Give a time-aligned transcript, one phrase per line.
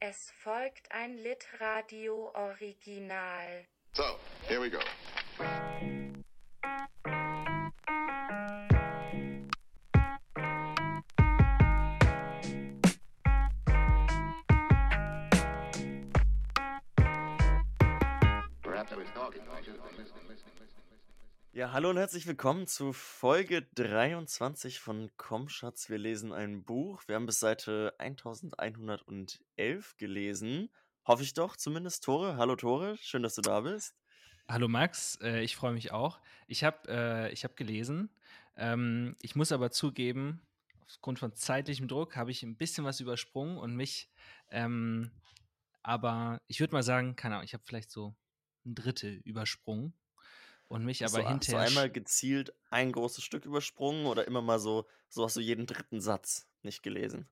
[0.00, 3.64] Es folgt ein Litradio-Original.
[3.94, 4.04] So,
[4.46, 4.78] here we go.
[21.58, 27.02] Ja, hallo und herzlich willkommen zu Folge 23 von Komm Schatz, wir lesen ein Buch.
[27.08, 30.70] Wir haben bis Seite 1111 gelesen.
[31.04, 32.36] Hoffe ich doch, zumindest Tore.
[32.36, 33.96] Hallo Tore, schön, dass du da bist.
[34.46, 36.20] Hallo Max, äh, ich freue mich auch.
[36.46, 38.08] Ich habe äh, ich hab gelesen.
[38.54, 40.40] Ähm, ich muss aber zugeben,
[40.86, 44.08] aufgrund von zeitlichem Druck habe ich ein bisschen was übersprungen und mich,
[44.52, 45.10] ähm,
[45.82, 48.14] aber ich würde mal sagen, keine Ahnung, ich habe vielleicht so
[48.64, 49.92] ein Drittel übersprungen
[50.68, 51.68] und mich Hast aber du, hast du hinterher.
[51.68, 56.00] einmal gezielt ein großes Stück übersprungen oder immer mal so, so hast du jeden dritten
[56.00, 57.28] Satz nicht gelesen?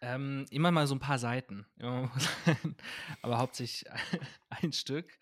[0.00, 1.66] Ähm, immer mal so ein paar Seiten,
[3.22, 3.90] aber hauptsächlich
[4.50, 5.18] ein Stück.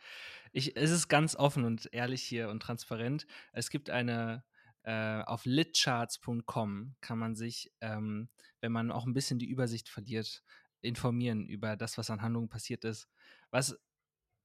[0.52, 3.26] Ich, es ist ganz offen und ehrlich hier und transparent.
[3.52, 4.42] Es gibt eine,
[4.82, 10.42] äh, auf litcharts.com kann man sich, ähm, wenn man auch ein bisschen die Übersicht verliert,
[10.80, 13.06] informieren über das, was an Handlungen passiert ist.
[13.50, 13.78] Was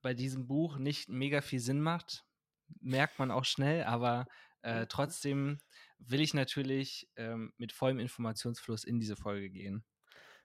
[0.01, 2.25] bei diesem Buch nicht mega viel Sinn macht,
[2.81, 4.27] merkt man auch schnell, aber
[4.61, 5.59] äh, trotzdem
[5.99, 9.85] will ich natürlich ähm, mit vollem Informationsfluss in diese Folge gehen.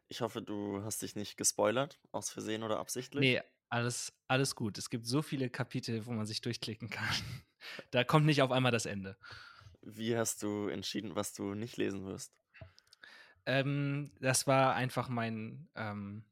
[0.09, 3.21] Ich hoffe, du hast dich nicht gespoilert, aus Versehen oder absichtlich.
[3.21, 4.77] Nee, alles, alles gut.
[4.77, 7.09] Es gibt so viele Kapitel, wo man sich durchklicken kann.
[7.91, 9.19] Da kommt nicht auf einmal das Ende.
[9.83, 12.33] Wie hast du entschieden, was du nicht lesen wirst?
[13.45, 16.25] Ähm, das war einfach mein, ähm,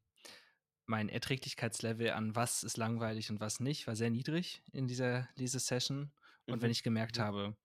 [0.89, 6.13] mein Erträglichkeitslevel an was ist langweilig und was nicht, war sehr niedrig in dieser Lesesession.
[6.49, 6.63] Und Mhm.
[6.63, 7.19] wenn ich gemerkt Mhm.
[7.19, 7.57] habe,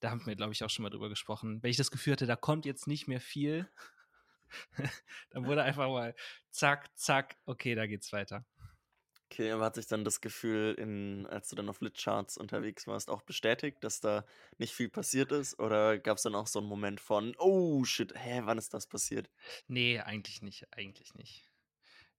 [0.00, 2.26] da haben wir, glaube ich, auch schon mal drüber gesprochen, wenn ich das Gefühl hatte,
[2.26, 3.68] da kommt jetzt nicht mehr viel,
[5.30, 6.14] dann wurde einfach mal
[6.50, 8.46] zack, zack, okay, da geht's weiter.
[9.30, 13.10] Okay, aber hat sich dann das Gefühl, in, als du dann auf Litcharts unterwegs warst,
[13.10, 14.24] auch bestätigt, dass da
[14.56, 15.58] nicht viel passiert ist?
[15.58, 18.86] Oder gab es dann auch so einen Moment von, oh shit, hä, wann ist das
[18.86, 19.28] passiert?
[19.68, 21.47] Nee, eigentlich nicht, eigentlich nicht.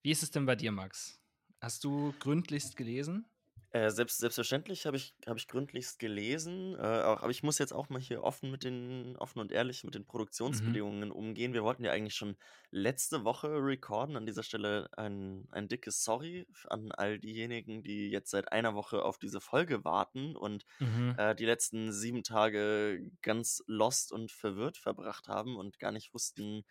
[0.02, 1.20] Wie ist es denn bei dir, Max?
[1.60, 3.26] Hast du gründlichst gelesen?
[3.72, 7.88] Äh, selbst, selbstverständlich habe ich, hab ich gründlichst gelesen, äh, aber ich muss jetzt auch
[7.88, 10.06] mal hier offen mit den, offen und ehrlich mit den
[10.48, 10.80] Mhm.
[10.84, 11.52] Produktionsbedingungen umgehen.
[11.52, 12.36] Wir wollten ja eigentlich schon
[12.72, 14.16] letzte Woche recorden.
[14.16, 19.04] An dieser Stelle ein, ein dickes Sorry an all diejenigen, die jetzt seit einer Woche
[19.04, 21.16] auf diese Folge warten und Mhm.
[21.16, 26.64] äh, die letzten sieben Tage ganz lost und verwirrt verbracht haben und gar nicht wussten,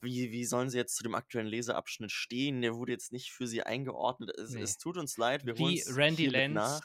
[0.00, 2.60] wie, wie sollen sie jetzt zu dem aktuellen Leseabschnitt stehen.
[2.62, 4.30] Der wurde jetzt nicht für sie eingeordnet.
[4.38, 4.54] Es, Nee.
[4.54, 6.82] es tut uns leid, wir Wie Randy Lenz nach.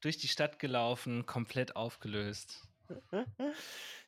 [0.00, 2.66] durch die Stadt gelaufen, komplett aufgelöst.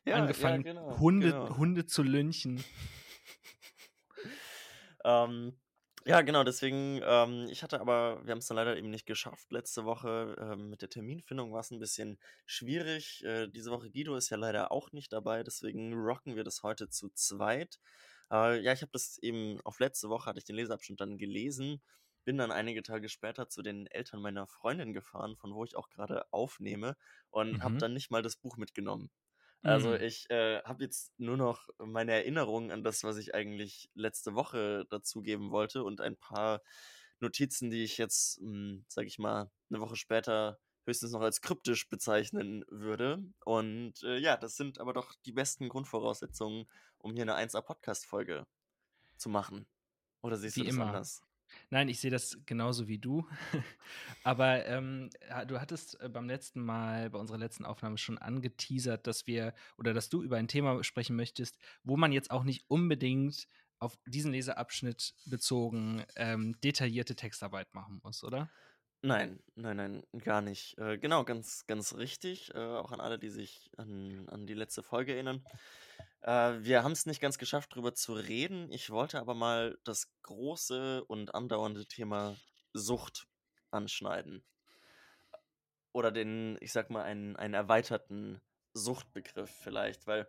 [0.05, 1.57] ja, Angefangen, ja, genau, Hunde, genau.
[1.57, 2.63] Hunde zu lynchen.
[5.05, 5.57] Ähm,
[6.05, 9.51] ja, genau, deswegen, ähm, ich hatte aber, wir haben es dann leider eben nicht geschafft.
[9.51, 13.23] Letzte Woche ähm, mit der Terminfindung war es ein bisschen schwierig.
[13.23, 16.89] Äh, diese Woche Guido ist ja leider auch nicht dabei, deswegen rocken wir das heute
[16.89, 17.79] zu zweit.
[18.31, 21.81] Äh, ja, ich habe das eben auf letzte Woche, hatte ich den Leseabschnitt dann gelesen,
[22.29, 25.89] bin dann einige Tage später zu den Eltern meiner Freundin gefahren, von wo ich auch
[25.89, 26.95] gerade aufnehme,
[27.31, 27.79] und habe Mhm.
[27.79, 29.09] dann nicht mal das Buch mitgenommen.
[29.63, 29.95] Also Mhm.
[29.95, 34.85] ich äh, habe jetzt nur noch meine Erinnerungen an das, was ich eigentlich letzte Woche
[34.89, 36.61] dazugeben wollte und ein paar
[37.19, 38.39] Notizen, die ich jetzt,
[38.87, 43.23] sage ich mal, eine Woche später höchstens noch als kryptisch bezeichnen würde.
[43.45, 46.67] Und äh, ja, das sind aber doch die besten Grundvoraussetzungen,
[46.97, 48.47] um hier eine 1A-Podcast-Folge
[49.17, 49.67] zu machen.
[50.23, 50.79] Oder siehst Wie du das immer.
[50.79, 51.23] anders?
[51.69, 53.27] Nein, ich sehe das genauso wie du.
[54.23, 55.09] Aber ähm,
[55.47, 59.93] du hattest äh, beim letzten Mal, bei unserer letzten Aufnahme schon angeteasert, dass wir oder
[59.93, 63.47] dass du über ein Thema sprechen möchtest, wo man jetzt auch nicht unbedingt
[63.79, 68.49] auf diesen Leseabschnitt bezogen ähm, detaillierte Textarbeit machen muss, oder?
[69.01, 70.77] Nein, nein, nein, gar nicht.
[70.77, 72.53] Äh, genau, ganz, ganz richtig.
[72.53, 75.41] Äh, auch an alle, die sich an, an die letzte Folge erinnern.
[76.21, 78.69] Äh, wir haben es nicht ganz geschafft, darüber zu reden.
[78.71, 82.35] Ich wollte aber mal das große und andauernde Thema
[82.73, 83.27] Sucht
[83.71, 84.43] anschneiden.
[85.93, 88.41] Oder den, ich sag mal, einen, einen erweiterten
[88.73, 90.27] Suchtbegriff vielleicht, weil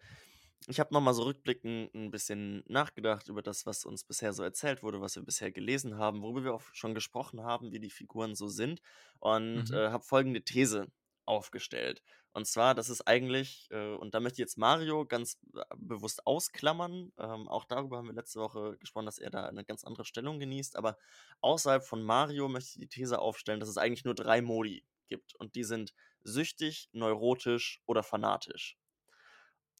[0.66, 4.82] ich habe nochmal so rückblickend ein bisschen nachgedacht über das, was uns bisher so erzählt
[4.82, 8.34] wurde, was wir bisher gelesen haben, worüber wir auch schon gesprochen haben, wie die Figuren
[8.34, 8.80] so sind
[9.18, 9.72] und Mhm.
[9.72, 10.92] äh, habe folgende These
[11.24, 12.02] aufgestellt.
[12.32, 15.38] Und zwar, dass es eigentlich, äh, und da möchte ich jetzt Mario ganz
[15.76, 19.84] bewusst ausklammern, ähm, auch darüber haben wir letzte Woche gesprochen, dass er da eine ganz
[19.84, 20.98] andere Stellung genießt, aber
[21.40, 25.34] außerhalb von Mario möchte ich die These aufstellen, dass es eigentlich nur drei Modi gibt
[25.36, 25.92] und die sind
[26.22, 28.76] süchtig, neurotisch oder fanatisch.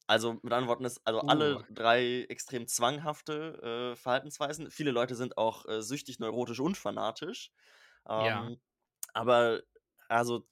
[0.07, 1.65] Also mit anderen Worten ist also alle Oh.
[1.69, 4.69] drei extrem zwanghafte äh, Verhaltensweisen.
[4.71, 7.51] Viele Leute sind auch äh, süchtig, neurotisch und fanatisch.
[8.15, 8.51] Ja.
[8.51, 8.61] Ähm,
[9.13, 9.61] aber
[10.09, 10.47] also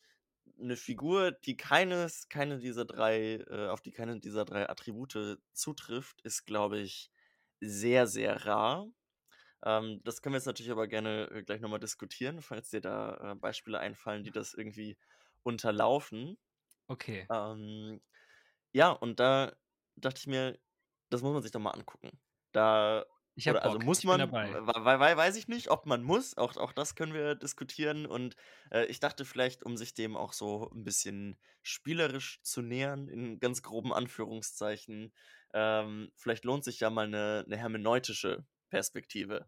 [0.60, 6.22] eine Figur, die keines, keine dieser drei, äh, auf die keine dieser drei Attribute zutrifft,
[6.24, 7.12] ist, glaube ich,
[7.62, 8.88] sehr, sehr rar.
[9.66, 13.34] Ähm, das können wir jetzt natürlich aber gerne äh, gleich nochmal diskutieren, falls dir da
[13.34, 14.98] äh, Beispiele einfallen, die das irgendwie
[15.44, 16.38] unterlaufen.
[16.90, 17.30] Okay.
[17.30, 18.02] Ähm,
[18.72, 19.56] ja, und da
[19.96, 20.60] dachte ich mir,
[21.10, 22.20] das muss man sich doch mal angucken.
[22.52, 23.06] Da,
[23.36, 23.80] Ich oder also Bock.
[23.80, 28.06] muss man, weil, weiß ich nicht, ob man muss, auch, auch das können wir diskutieren.
[28.06, 28.36] Und
[28.72, 33.40] äh, ich dachte vielleicht, um sich dem auch so ein bisschen spielerisch zu nähern, in
[33.40, 35.14] ganz groben Anführungszeichen,
[35.54, 39.48] ähm, vielleicht lohnt sich ja mal eine, eine hermeneutische Perspektive.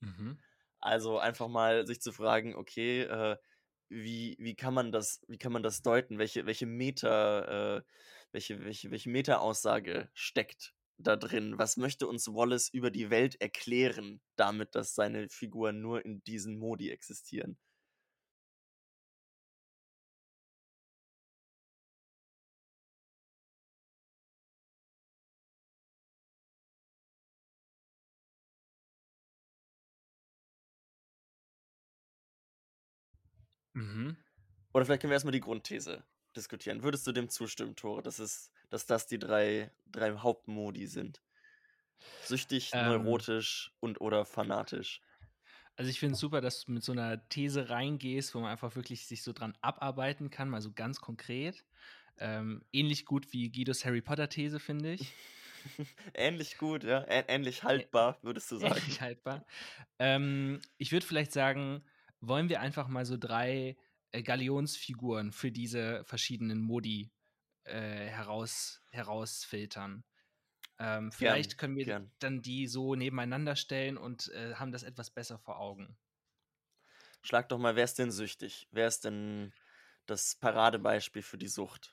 [0.00, 0.42] Mhm.
[0.80, 3.36] Also einfach mal sich zu fragen, okay, äh,
[3.88, 6.18] wie, wie kann man das, wie kann man das deuten?
[6.18, 7.82] Welche, welche Meta, äh,
[8.32, 11.58] welche, welche, welche Meta-Aussage steckt da drin?
[11.58, 16.58] Was möchte uns Wallace über die Welt erklären, damit, dass seine Figuren nur in diesen
[16.58, 17.58] Modi existieren?
[33.74, 34.16] Mhm.
[34.72, 36.82] Oder vielleicht können wir erstmal die Grundthese diskutieren.
[36.82, 41.22] Würdest du dem zustimmen, Tore, dass, es, dass das die drei, drei Hauptmodi sind?
[42.20, 45.02] Süchtig, Ähm, neurotisch und oder fanatisch.
[45.76, 48.76] Also ich finde es super, dass du mit so einer These reingehst, wo man einfach
[48.76, 51.64] wirklich sich so dran abarbeiten kann, mal so ganz konkret.
[52.18, 55.18] Ähm, ähnlich gut wie Guidos Harry Potter These, finde ich.
[56.14, 57.02] ähnlich gut, ja.
[57.08, 58.80] Ä ähnlich haltbar, würdest du sagen.
[58.80, 59.46] Ähnlich haltbar.
[59.98, 61.84] Ähm, ich würde vielleicht sagen,
[62.20, 63.76] wollen wir einfach mal so drei
[64.12, 67.12] äh, Galionsfiguren für diese verschiedenen Modi
[67.64, 70.04] äh, heraus, herausfiltern.
[70.78, 72.12] Ähm, vielleicht Gern, können wir gern.
[72.20, 75.98] dann die so nebeneinander stellen und äh, haben das etwas besser vor Augen.
[77.22, 78.68] Schlag doch mal, wer ist denn süchtig?
[78.70, 79.52] Wer ist denn
[80.06, 81.92] das Paradebeispiel für die Sucht?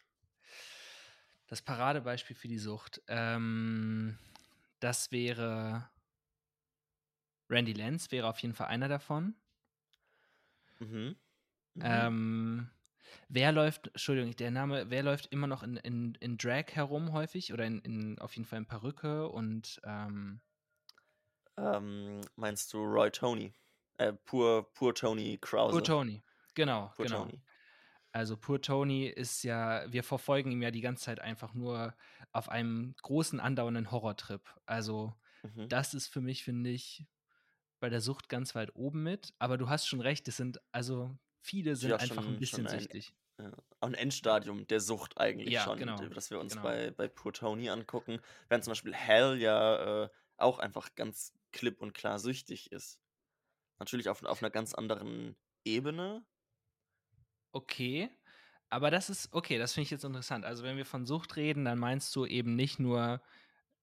[1.47, 3.01] Das Paradebeispiel für die Sucht.
[3.07, 4.17] Ähm,
[4.79, 5.89] das wäre
[7.49, 9.35] Randy Lenz, wäre auf jeden Fall einer davon.
[10.79, 11.15] Mhm.
[11.79, 12.09] Mhm.
[12.09, 12.69] Ähm,
[13.29, 17.53] wer läuft, Entschuldigung, der Name, wer läuft immer noch in, in, in Drag herum häufig
[17.53, 20.41] oder in, in auf jeden Fall in Perücke und ähm,
[21.57, 23.53] Ähm, meinst du Roy Tony?
[23.97, 25.81] Äh, pur, pur Tony Krause.
[25.81, 26.23] Pur Tony.
[26.55, 27.05] Genau, Pur genau.
[27.05, 27.43] Tony.
[28.13, 31.95] Also Pur Tony ist ja, wir verfolgen ihn ja die ganze Zeit einfach nur
[32.33, 34.43] auf einem großen andauernden Horrortrip.
[34.65, 35.69] Also Mhm.
[35.69, 37.07] das ist für mich, finde ich,
[37.79, 39.33] bei der Sucht ganz weit oben mit.
[39.39, 42.63] Aber du hast schon recht, es sind, also viele sind Ja, einfach ein schon, bisschen
[42.63, 43.13] schon ein, süchtig.
[43.39, 43.51] ja,
[43.81, 46.63] ein Endstadium der Sucht eigentlich Ja, schon, genau, dass wir uns genau.
[46.63, 48.19] bei, bei Pur Tony angucken.
[48.49, 52.99] Während zum Beispiel Hell ja äh, auch einfach ganz klipp und klar süchtig ist.
[53.79, 56.25] Natürlich auf, auf einer ganz anderen Ebene.
[57.51, 58.09] Okay,
[58.69, 60.45] aber das ist, okay, das finde ich jetzt interessant.
[60.45, 63.21] Also wenn wir von Sucht reden, dann meinst du eben nicht nur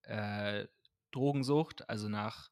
[0.02, 0.68] äh,
[1.12, 2.50] Drogensucht, also nach,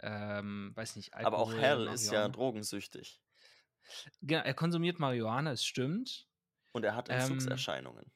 [0.00, 3.22] ähm, weiß nicht, Aber auch Alkohol, Hell ist ja drogensüchtig.
[4.22, 6.28] Genau, er konsumiert Marihuana, es stimmt.
[6.72, 8.10] Und er hat Ähm, Entzugserscheinungen.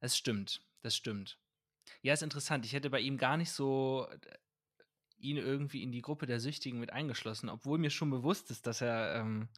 [0.00, 1.38] Es stimmt, das stimmt.
[2.02, 2.66] Ja, ist interessant.
[2.66, 4.18] Ich hätte bei ihm gar nicht so äh,
[5.18, 8.80] ihn irgendwie in die Gruppe der Süchtigen mit eingeschlossen, obwohl mir schon bewusst ist, dass
[8.80, 9.50] er, ähm,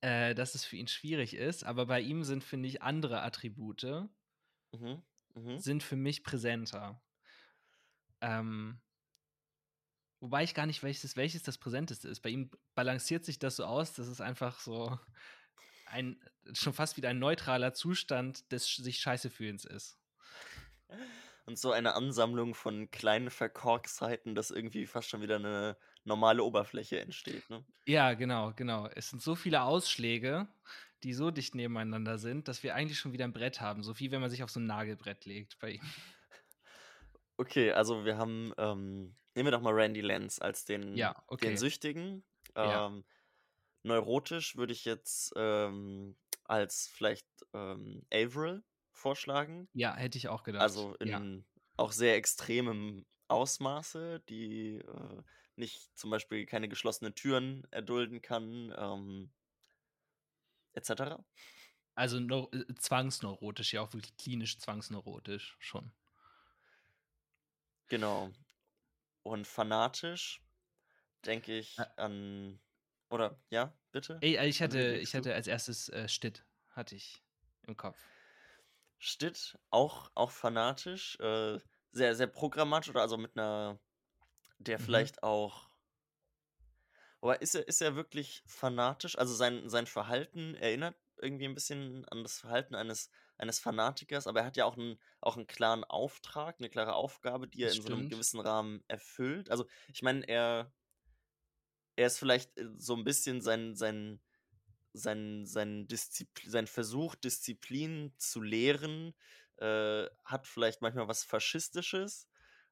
[0.00, 1.64] äh, dass es für ihn schwierig ist.
[1.64, 4.10] Aber bei ihm sind, finde ich, andere Attribute
[4.72, 5.02] Mhm.
[5.34, 5.62] Mhm.
[5.62, 7.02] sind für mich präsenter.
[8.20, 8.80] Ähm,
[10.22, 12.20] wobei ich gar nicht welches, welches das präsenteste ist.
[12.20, 14.98] Bei ihm balanciert sich das so aus, dass es einfach so
[15.86, 16.16] ein
[16.54, 19.98] schon fast wieder ein neutraler Zustand des sich scheiße fühlens ist.
[21.44, 27.00] Und so eine Ansammlung von kleinen Verkorkstheiten, dass irgendwie fast schon wieder eine normale Oberfläche
[27.00, 27.50] entsteht.
[27.50, 27.64] Ne?
[27.84, 28.88] Ja, genau, genau.
[28.94, 30.46] Es sind so viele Ausschläge,
[31.02, 33.82] die so dicht nebeneinander sind, dass wir eigentlich schon wieder ein Brett haben.
[33.82, 35.82] So wie wenn man sich auf so ein Nagelbrett legt bei ihm.
[37.42, 41.26] Okay, also wir haben, ähm, nehmen wir doch mal Randy Lenz als den, Ja, den
[41.26, 41.56] okay.
[41.56, 42.24] Süchtigen.
[42.56, 42.86] Ja.
[42.86, 43.04] Ähm,
[43.82, 49.68] neurotisch würde ich jetzt ähm, als vielleicht ähm, Averill vorschlagen.
[49.72, 50.62] Ja, hätte ich auch gedacht.
[50.62, 51.20] Also in ja.
[51.78, 55.22] auch sehr extremem Ausmaße, die äh,
[55.56, 59.32] nicht zum Beispiel keine geschlossenen Türen erdulden kann, ähm,
[60.74, 61.24] etc.
[61.94, 65.92] Also neu- äh, zwangsneurotisch, ja auch wirklich klinisch zwangsneurotisch schon.
[67.92, 68.30] Genau.
[69.22, 70.40] Und fanatisch
[71.26, 72.58] denke ich an.
[73.10, 74.16] Oder, ja, bitte?
[74.22, 77.22] Ey, äh, ich hatte, ich hatte als erstes äh, Stitt, hatte ich
[77.66, 77.98] im Kopf.
[78.98, 81.58] Stitt, auch, auch fanatisch, äh,
[81.90, 83.78] sehr, sehr programmatisch oder also mit einer,
[84.58, 84.84] der Mhm.
[84.84, 85.68] vielleicht auch.
[87.20, 89.18] Aber ist er, ist er wirklich fanatisch?
[89.18, 93.10] Also sein, sein Verhalten erinnert irgendwie ein bisschen an das Verhalten eines,
[93.42, 97.48] eines Fanatikers, aber er hat ja auch einen, auch einen klaren Auftrag, eine klare Aufgabe,
[97.48, 98.12] die er Das in so einem stimmt.
[98.12, 99.50] gewissen Rahmen erfüllt.
[99.50, 100.72] Also ich meine, er,
[101.96, 104.20] er ist vielleicht äh, so ein bisschen sein, sein,
[104.92, 109.14] sein, sein, Diszipl sein Versuch, Disziplin zu lehren,
[109.58, 112.28] äh, hat vielleicht manchmal was Faschistisches.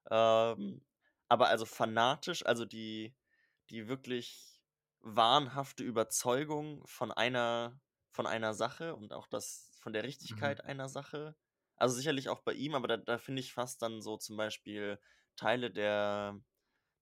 [0.09, 0.85] Ähm,
[1.29, 3.15] aber also fanatisch, also die,
[3.69, 4.61] die wirklich
[5.01, 7.79] wahnhafte Überzeugung von einer,
[8.11, 10.51] von einer Sache und auch das von der Mhm.
[10.51, 11.35] Richtigkeit einer Sache.
[11.77, 14.99] Also sicherlich auch bei ihm, aber da, da finde ich fast dann so zum Beispiel
[15.35, 16.39] Teile der,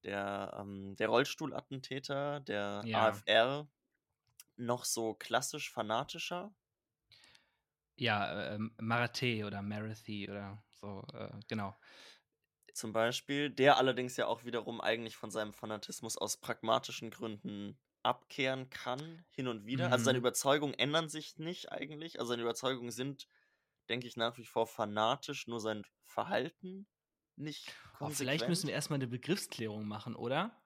[0.04, 3.22] der, ähm, der Rollstuhlattentäter, der Ja.
[3.22, 3.70] AFR,
[4.58, 6.56] noch so klassisch fanatischer.
[7.98, 11.76] Ja, ähm, Marathé oder Marathi oder so, äh, genau.
[12.74, 18.70] Zum Beispiel, der allerdings ja auch wiederum eigentlich von seinem Fanatismus aus pragmatischen Gründen abkehren
[18.70, 19.92] kann, hin und wieder.
[19.92, 20.20] Also seine Mhm.
[20.20, 22.20] Überzeugungen ändern sich nicht eigentlich.
[22.20, 23.28] Also seine Überzeugungen sind,
[23.90, 26.88] denke ich, nach wie vor fanatisch, nur sein Verhalten
[27.38, 28.76] nicht Oh, vielleicht müssen wir konsequent.
[28.76, 30.62] erstmal eine Begriffsklärung machen, oder?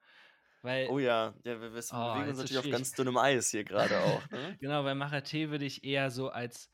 [0.62, 3.64] Weil, Oh ja, ja wir, wir oh, bewegen uns natürlich auf ganz dünnem Eis hier
[3.66, 4.30] gerade auch.
[4.32, 4.60] Ne?
[4.60, 6.70] Genau, bei Marathé würde ich eher so als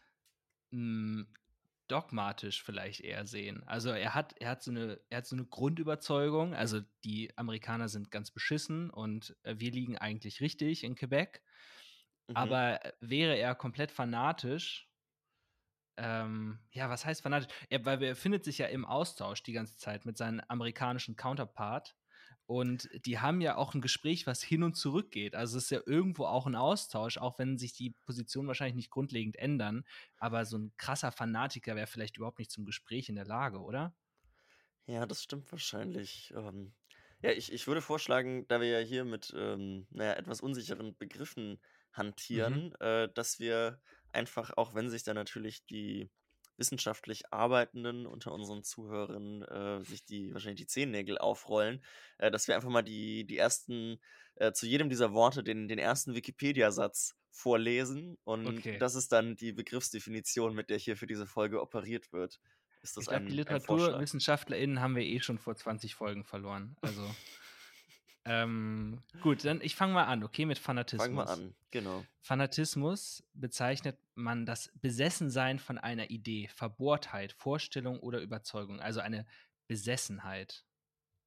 [0.72, 1.26] mh,
[1.90, 3.64] dogmatisch vielleicht eher sehen.
[3.66, 6.54] Also er hat, er hat so eine, er hat so eine Grundüberzeugung.
[6.54, 11.42] Also die Amerikaner sind ganz beschissen und äh, wir liegen eigentlich richtig in Quebec.
[12.28, 12.36] Mhm.
[12.36, 14.90] Aber äh, wäre er komplett fanatisch,
[16.00, 17.50] ähm, ja, was heißt fanatisch?
[17.70, 21.96] Er, weil er findet sich ja im Austausch die ganze Zeit mit seinem amerikanischen Counterpart.
[22.50, 25.36] Und die haben ja auch ein Gespräch, was hin und zurück geht.
[25.36, 28.90] Also es ist ja irgendwo auch ein Austausch, auch wenn sich die Positionen wahrscheinlich nicht
[28.90, 29.84] grundlegend ändern.
[30.18, 33.94] Aber so ein krasser Fanatiker wäre vielleicht überhaupt nicht zum Gespräch in der Lage, oder?
[34.86, 36.34] Ja, das stimmt wahrscheinlich.
[36.36, 36.74] Ähm,
[37.22, 41.62] ja, ich, ich würde vorschlagen, da wir ja hier mit ähm, naja, etwas unsicheren Begriffen
[42.32, 42.60] Mhm.
[42.72, 46.10] hantieren, äh, dass wir einfach, auch wenn sich da natürlich die
[46.60, 51.84] wissenschaftlich Arbeitenden unter unseren Zuhörern äh, sich die wahrscheinlich die Zehennägel aufrollen,
[52.18, 54.00] äh, dass wir einfach mal die, die ersten,
[54.36, 58.78] äh, zu jedem dieser Worte den, den ersten Wikipedia-Satz vorlesen und Okay.
[58.78, 62.40] das ist dann die Begriffsdefinition, mit der hier für diese Folge operiert wird.
[62.82, 63.36] Ist das Ich glaube, die?
[63.36, 66.78] LiteraturwissenschaftlerInnen haben wir eh schon vor 20 Folgen verloren.
[66.82, 67.18] Also,
[68.26, 70.60] ähm, gut, dann ich fange mal an, okay, mit
[70.96, 71.30] Fang mal Fanatismus.
[71.30, 72.08] an, genau.
[72.22, 79.26] Fanatismus bezeichnet man das Besessensein von einer Idee, Verbohrtheit, Vorstellung oder Überzeugung, also eine
[79.68, 80.66] Besessenheit.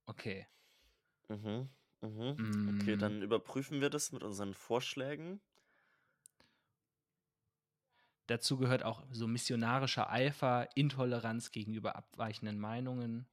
[0.06, 0.46] Okay.
[1.28, 1.68] Mhm,
[2.00, 2.44] mhm.
[2.64, 5.40] Okay, Mm, dann überprüfen wir das mit unseren Vorschlägen.
[8.26, 13.28] dazu gehört auch so missionarischer Eifer, Intoleranz gegenüber abweichenden Meinungen.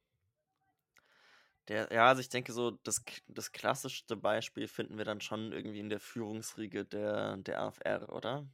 [1.68, 5.80] Der, ja, also ich denke so, das, das klassischste Beispiel finden wir dann schon irgendwie
[5.80, 8.46] in der Führungsriege der, der AFR, oder?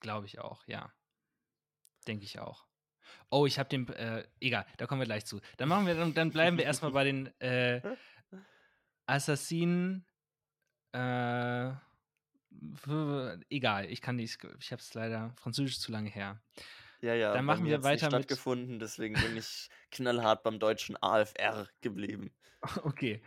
[0.00, 0.92] Glaube ich auch, ja.
[2.06, 2.66] Denke ich auch.
[3.30, 5.40] Oh, ich habe den, äh, egal, da kommen wir gleich zu.
[5.56, 7.80] Dann machen wir, dann, bleiben wir erstmal bei den äh,
[9.06, 10.06] Assassinen.
[10.92, 11.72] Äh,
[13.48, 16.40] egal, ich kann nicht, ich habe es leider französisch zu lange her.
[17.02, 20.60] Ja, ja, Dann machen wir hat's nicht weiter mit, stattgefunden, deswegen bin ich knallhart beim
[20.60, 22.32] deutschen AFR geblieben.
[22.84, 23.20] okay,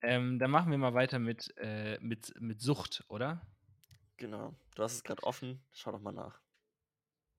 [0.00, 3.44] ähm, dann machen wir mal weiter mit, äh, mit, mit Sucht, oder?
[4.16, 4.54] Genau.
[4.76, 6.40] Du hast es gerade offen, schau doch mal nach.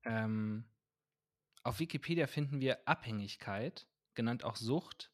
[0.03, 0.65] Ähm,
[1.63, 5.11] auf Wikipedia finden wir Abhängigkeit, genannt auch Sucht,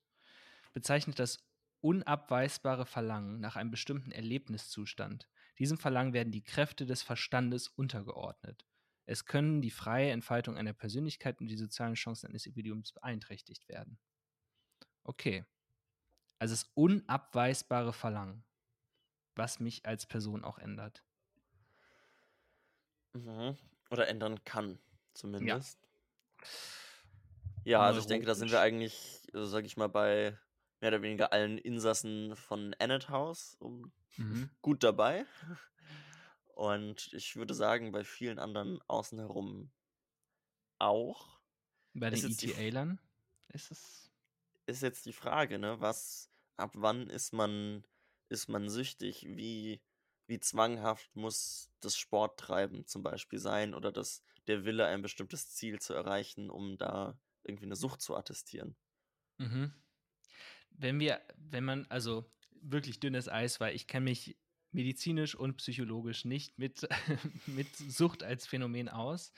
[0.74, 1.48] bezeichnet das
[1.82, 5.30] unabweisbare Verlangen nach einem bestimmten Erlebniszustand.
[5.60, 8.66] Diesem Verlangen werden die Kräfte des Verstandes untergeordnet.
[9.08, 14.00] Es können die freie Entfaltung einer Persönlichkeit und die sozialen Chancen eines Individuums beeinträchtigt werden.
[15.04, 15.46] Okay.
[16.40, 18.46] Also das unabweisbare Verlangen,
[19.36, 21.06] was mich als Person auch ändert.
[23.14, 23.58] Mhm.
[23.92, 24.80] Oder ändern kann,
[25.40, 25.90] Ja, zumindest.
[27.66, 30.38] Ja, also ich denke, da sind wir eigentlich, äh, sag ich mal, bei
[30.80, 34.48] mehr oder weniger allen Insassen von Ennet House um, Mhm.
[34.62, 35.26] gut dabei.
[36.58, 39.70] Und ich würde sagen, bei vielen anderen außen herum
[40.80, 41.40] auch.
[41.94, 43.00] Bei den ETA-Lern
[43.50, 44.12] ist es.
[44.66, 45.80] ist jetzt die Frage, ne?
[45.82, 47.86] Was, ab wann ist man,
[48.30, 49.28] ist man süchtig?
[49.30, 49.84] Wie,
[50.26, 55.80] wie zwanghaft muss das Sporttreiben zum Beispiel sein oder das, der Wille, ein bestimmtes Ziel
[55.80, 58.76] zu erreichen, um da irgendwie eine Sucht zu attestieren?
[59.38, 59.76] Mhm.
[60.72, 64.40] Wenn wir, wenn man, also wirklich dünnes Eis, weil ich kenne mich
[64.78, 66.88] medizinisch und psychologisch nicht mit,
[67.48, 69.34] mit Sucht als Phänomen aus.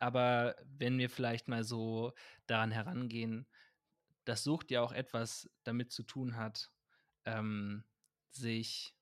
[0.00, 2.14] aber wenn wir vielleicht mal so
[2.46, 3.48] daran herangehen,
[4.24, 6.70] dass Sucht ja auch etwas damit zu tun hat,
[7.26, 7.84] ähm,
[8.30, 8.96] sich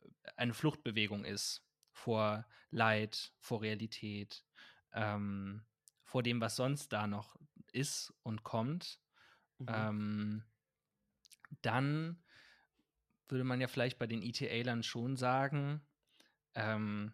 [0.00, 4.44] äh, eine Fluchtbewegung ist vor Leid, vor Realität,
[4.92, 5.66] ähm,
[6.04, 7.36] vor dem, was sonst da noch
[7.72, 9.00] ist und kommt,
[9.60, 9.88] Mhm.
[9.90, 10.44] ähm,
[11.62, 12.22] dann
[13.30, 15.86] würde man ja vielleicht bei den ETAlern schon sagen,
[16.54, 17.12] ähm,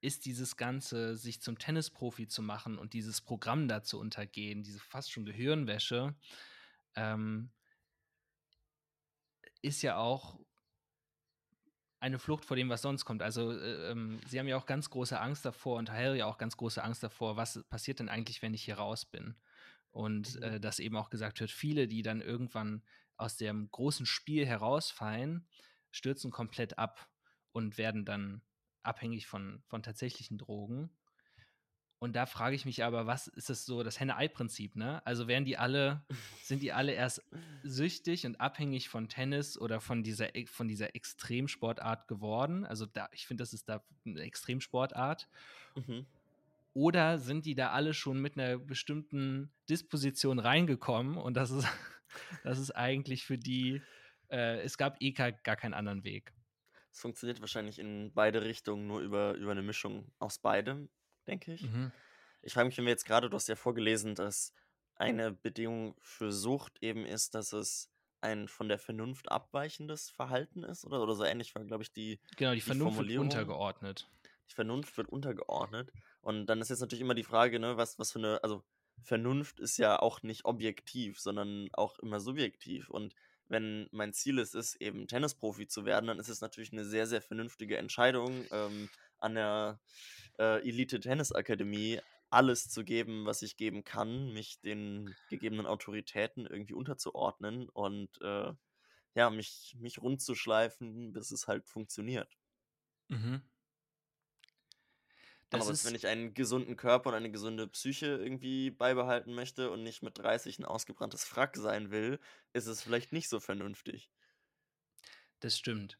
[0.00, 4.78] ist dieses Ganze, sich zum Tennisprofi zu machen und dieses Programm da zu untergehen, diese
[4.78, 6.14] fast schon Gehirnwäsche,
[6.94, 7.50] ähm,
[9.62, 10.38] ist ja auch
[12.00, 13.22] eine Flucht vor dem, was sonst kommt.
[13.22, 16.56] Also äh, ähm, sie haben ja auch ganz große Angst davor und Harry auch ganz
[16.56, 19.34] große Angst davor, was passiert denn eigentlich, wenn ich hier raus bin?
[19.90, 20.42] Und Mhm.
[20.42, 22.82] äh, dass eben auch gesagt wird, viele, die dann irgendwann
[23.16, 25.46] aus dem großen Spiel herausfallen,
[25.90, 27.08] stürzen komplett ab
[27.52, 28.42] und werden dann
[28.82, 30.90] abhängig von, von tatsächlichen Drogen.
[31.98, 35.04] Und da frage ich mich aber, was ist das so, das Henne-Ei-Prinzip, ne?
[35.06, 36.04] Also werden die alle,
[36.42, 37.24] sind die alle erst
[37.62, 42.66] süchtig und abhängig von Tennis oder von dieser, e- von dieser Extremsportart geworden?
[42.66, 45.26] Also da, ich finde, das ist da eine Extremsportart.
[45.74, 46.06] Mhm.
[46.74, 51.66] Oder sind die da alle schon mit einer bestimmten Disposition reingekommen und das ist,
[52.44, 53.82] das ist eigentlich für die,
[54.30, 56.32] äh, es gab eh gar, keinen anderen Weg.
[56.92, 60.88] Es funktioniert wahrscheinlich in beide Richtungen, nur über, über eine Mischung aus beidem,
[61.26, 61.62] denke ich.
[61.62, 61.92] Mhm.
[62.42, 64.54] Ich frage mich, wenn wir jetzt gerade, du hast ja vorgelesen, dass
[64.94, 70.84] eine Bedingung für Sucht eben ist, dass es ein von der Vernunft abweichendes Verhalten ist,
[70.84, 74.08] oder, oder so ähnlich war, glaube ich, die, Genau, die die Vernunft wird untergeordnet.
[74.48, 75.92] Die Vernunft wird untergeordnet.
[76.20, 78.64] Und dann ist jetzt natürlich immer die Frage, ne, was, was für eine, also
[79.02, 82.88] Vernunft ist ja auch nicht objektiv, sondern auch immer subjektiv.
[82.90, 83.14] Und
[83.48, 87.06] wenn mein Ziel ist, ist eben Tennisprofi zu werden, dann ist es natürlich eine sehr,
[87.06, 88.88] sehr vernünftige Entscheidung, ähm,
[89.18, 89.80] an der
[90.38, 92.00] äh, Elite-Tennis-Akademie
[92.30, 98.52] alles zu geben, was ich geben kann, mich den gegebenen Autoritäten irgendwie unterzuordnen und äh,
[99.14, 102.36] ja, mich, mich rund zu schleifen, bis es halt funktioniert.
[103.08, 103.42] Mhm.
[105.58, 109.70] Das Andererseits, wenn ist, ich einen gesunden Körper und eine gesunde Psyche irgendwie beibehalten möchte
[109.70, 112.18] und nicht mit 30 ein ausgebranntes Frack sein will,
[112.52, 114.10] ist es vielleicht nicht so vernünftig.
[115.40, 115.98] das stimmt.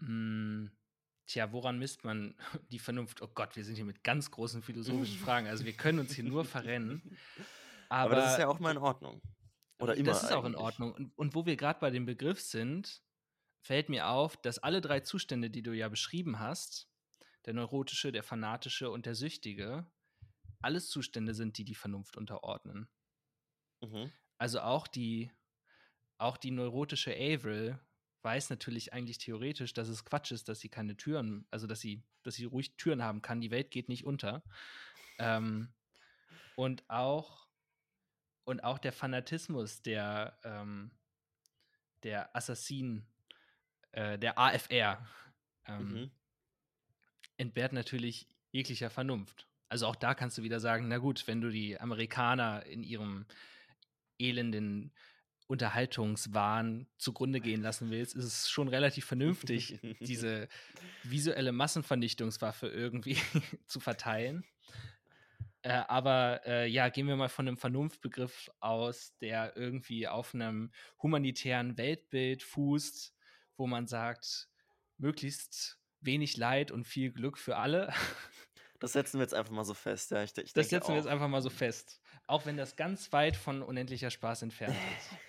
[0.00, 0.70] Hm,
[1.26, 2.34] tja, woran misst man
[2.70, 3.22] die Vernunft?
[3.22, 5.46] Oh Gott, wir sind hier mit ganz großen philosophischen Fragen.
[5.46, 7.16] Also wir können uns hier nur verrennen.
[7.88, 9.22] Aber, Aber, das ist ja auch mal in Ordnung.
[9.78, 10.64] Oder immer das ist auch in eigentlich.
[10.64, 10.92] Ordnung.
[10.92, 13.02] Und, und wo wir gerade bei dem Begriff sind,
[13.60, 16.88] fällt mir auf, dass alle drei Zustände, die du ja beschrieben hast,
[17.46, 19.86] der neurotische, der fanatische und der süchtige,
[20.62, 22.88] alles Zustände sind, die die Vernunft unterordnen.
[23.82, 24.12] Mhm.
[24.38, 25.30] Also auch die,
[26.18, 27.78] auch die neurotische Avril
[28.22, 32.02] weiß natürlich eigentlich theoretisch, dass es Quatsch ist, dass sie keine Türen, also dass sie,
[32.22, 33.42] dass sie ruhig Türen haben kann.
[33.42, 34.42] Die Welt geht nicht unter.
[35.18, 35.74] Ähm,
[36.56, 37.48] und auch
[38.44, 40.90] und auch der Fanatismus der ähm,
[42.02, 43.06] der Assassin,
[43.92, 45.06] äh, der AFR,
[45.66, 46.10] ähm, Mhm.
[47.36, 49.46] Entbehrt natürlich jeglicher Vernunft.
[49.68, 53.26] Also auch da kannst du wieder sagen, na gut, wenn du die Amerikaner in ihrem
[54.18, 54.92] elenden
[55.46, 60.48] Unterhaltungswahn zugrunde gehen lassen willst, ist es schon relativ vernünftig, diese
[61.02, 63.16] visuelle Massenvernichtungswaffe irgendwie
[63.66, 64.44] zu verteilen.
[65.62, 70.70] Äh, aber äh, ja, gehen wir mal von einem Vernunftbegriff aus, der irgendwie auf einem
[71.02, 73.14] humanitären Weltbild fußt,
[73.56, 74.48] wo man sagt,
[74.98, 77.92] möglichst wenig Leid und viel Glück für alle.
[78.78, 80.10] Das setzen wir jetzt einfach mal so fest.
[80.10, 81.10] Ja, ich, ich Das setzen wir jetzt auch.
[81.10, 82.00] einfach mal so fest.
[82.26, 85.10] Auch wenn das ganz weit von unendlicher Spaß entfernt ist.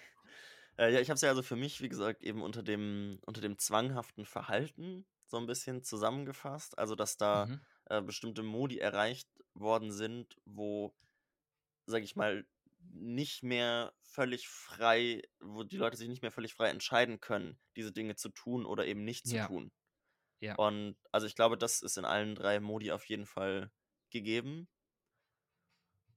[0.78, 3.42] Äh, ja, ich habe es ja also für mich, wie gesagt, eben unter dem, unter
[3.42, 6.78] dem zwanghaften Verhalten so ein bisschen zusammengefasst.
[6.78, 7.66] Also, dass da Mhm.
[7.86, 10.96] äh, bestimmte Modi erreicht worden sind, wo,
[11.88, 12.46] sag ich mal,
[12.80, 17.92] nicht mehr völlig frei, wo die Leute sich nicht mehr völlig frei entscheiden können, diese
[17.92, 19.48] Dinge zu tun oder eben nicht zu Ja.
[19.48, 19.72] tun.
[20.40, 20.56] Ja.
[20.56, 23.72] Und also ich glaube, das ist in allen drei Modi auf jeden Fall
[24.10, 24.68] gegeben.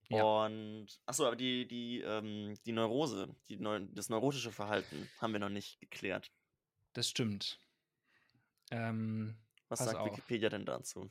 [0.08, 0.22] Ja.
[0.22, 5.40] Und achso, aber die, die, ähm, die Neurose, die Neu das neurotische Verhalten haben wir
[5.40, 6.32] noch nicht geklärt.
[6.94, 7.60] Das stimmt.
[8.70, 9.36] Ähm,
[9.68, 10.06] Was sagt auf.
[10.06, 11.10] Wikipedia denn dazu?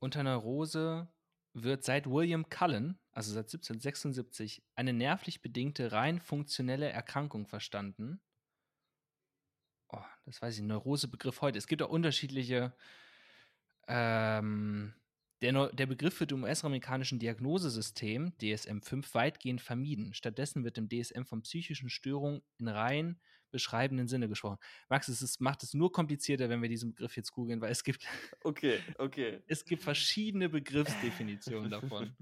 [0.00, 1.08] unter Neurose
[1.52, 8.20] wird seit William Cullen, also seit 1776, eine nervlich bedingte rein funktionelle Erkrankung verstanden.
[9.92, 11.58] Oh, das weiß ich, Neurosebegriff heute.
[11.58, 12.72] Es gibt auch unterschiedliche
[13.88, 14.94] ähm,
[15.42, 20.14] Der, Neu- der Begriff wird im US-amerikanischen Diagnosesystem DSM-5 weitgehend vermieden.
[20.14, 24.58] Stattdessen wird im DSM von psychischen Störungen in rein beschreibenden Sinne gesprochen.
[24.88, 27.82] Max, es ist, macht es nur komplizierter, wenn wir diesen Begriff jetzt googeln, weil es
[27.82, 28.06] gibt,
[28.44, 29.42] Okay, okay.
[29.48, 32.16] es gibt verschiedene Begriffsdefinitionen davon.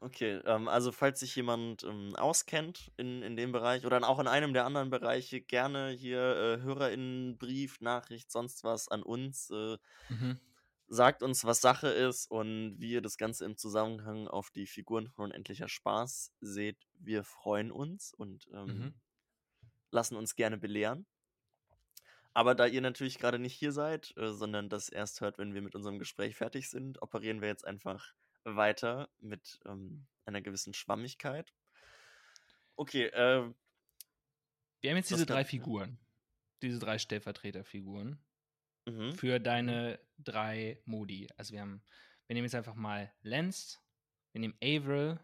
[0.00, 4.28] Okay, ähm, also falls sich jemand ähm, auskennt in, in dem Bereich oder auch in
[4.28, 9.50] einem der anderen Bereiche, gerne hier äh, HörerInnenbrief, Nachricht, sonst was an uns.
[9.50, 9.78] Äh,
[10.10, 10.38] Mhm.
[10.86, 15.08] sagt uns, was Sache ist und wie ihr das Ganze im Zusammenhang auf die Figuren
[15.10, 16.86] von Unendlicher Spaß seht.
[16.94, 18.94] Wir freuen uns und ähm, Mhm.
[19.90, 21.06] lassen uns gerne belehren.
[22.32, 25.62] Aber da ihr natürlich gerade nicht hier seid, äh, sondern das erst hört, wenn wir
[25.62, 28.12] mit unserem Gespräch fertig sind, operieren wir jetzt einfach
[28.44, 31.52] weiter mit ähm, einer gewissen Schwammigkeit.
[32.76, 33.52] Okay, äh,
[34.80, 35.98] Wir haben jetzt diese drei Figuren,
[36.62, 38.18] diese drei Stellvertreterfiguren
[38.86, 39.14] mhm.
[39.14, 41.28] für deine drei Modi.
[41.36, 41.82] Also wir haben,
[42.26, 43.78] wir nehmen jetzt einfach mal Lance,
[44.32, 45.18] wir nehmen Avril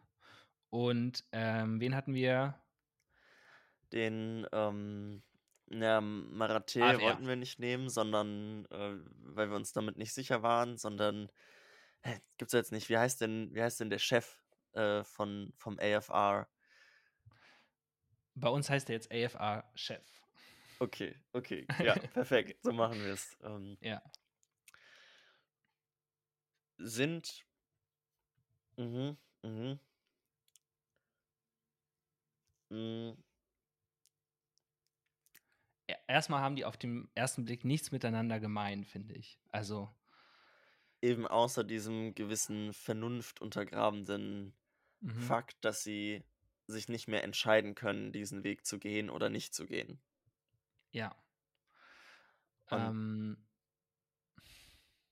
[0.71, 2.61] und ähm, wen hatten wir?
[3.93, 5.23] den ähm,
[5.71, 10.77] ja, Marathé wollten wir nicht nehmen, sondern äh, weil wir uns damit nicht sicher waren,
[10.77, 11.31] sondern
[12.39, 12.89] gibt's jetzt nicht.
[12.89, 16.49] Wie heißt denn, wie heißt denn der Chef äh, von vom AFR?
[18.35, 20.03] Bei uns heißt er jetzt AFR-Chef.
[20.79, 23.37] Okay, okay, ja, perfekt, so machen wir es.
[23.43, 24.03] Ähm, Ja.
[26.79, 27.45] sind
[28.79, 29.79] mhm, mhm.
[35.87, 39.39] E- Erstmal haben die auf den ersten Blick nichts miteinander gemein, finde ich.
[39.51, 39.95] Also,
[41.03, 44.57] eben außer diesem gewissen Vernunft untergrabenden
[45.03, 45.35] mhm.
[45.35, 46.25] Fakt, dass sie
[46.69, 50.03] sich nicht mehr entscheiden können, diesen Weg zu gehen oder nicht zu gehen.
[50.93, 51.15] ja.
[52.71, 53.37] Ähm,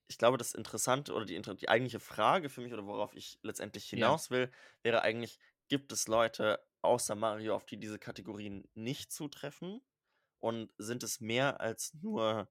[0.07, 3.85] Ich glaube, das Interessante oder die, die eigentliche Frage für mich oder worauf ich letztendlich
[3.93, 4.15] Ja.
[4.15, 9.81] hinaus will, wäre eigentlich, gibt es Leute außer Mario, auf die diese Kategorien nicht zutreffen?
[10.39, 12.49] Und sind es mehr als nur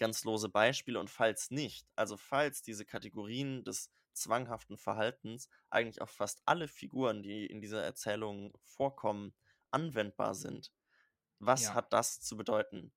[0.00, 1.00] ganz lose Beispiele?
[1.00, 7.22] Und falls nicht, also falls diese Kategorien des zwanghaften Verhaltens eigentlich auf fast alle Figuren,
[7.22, 9.34] die in dieser Erzählung vorkommen,
[9.70, 10.72] anwendbar sind,
[11.40, 11.74] was Ja.
[11.74, 12.92] hat das zu bedeuten?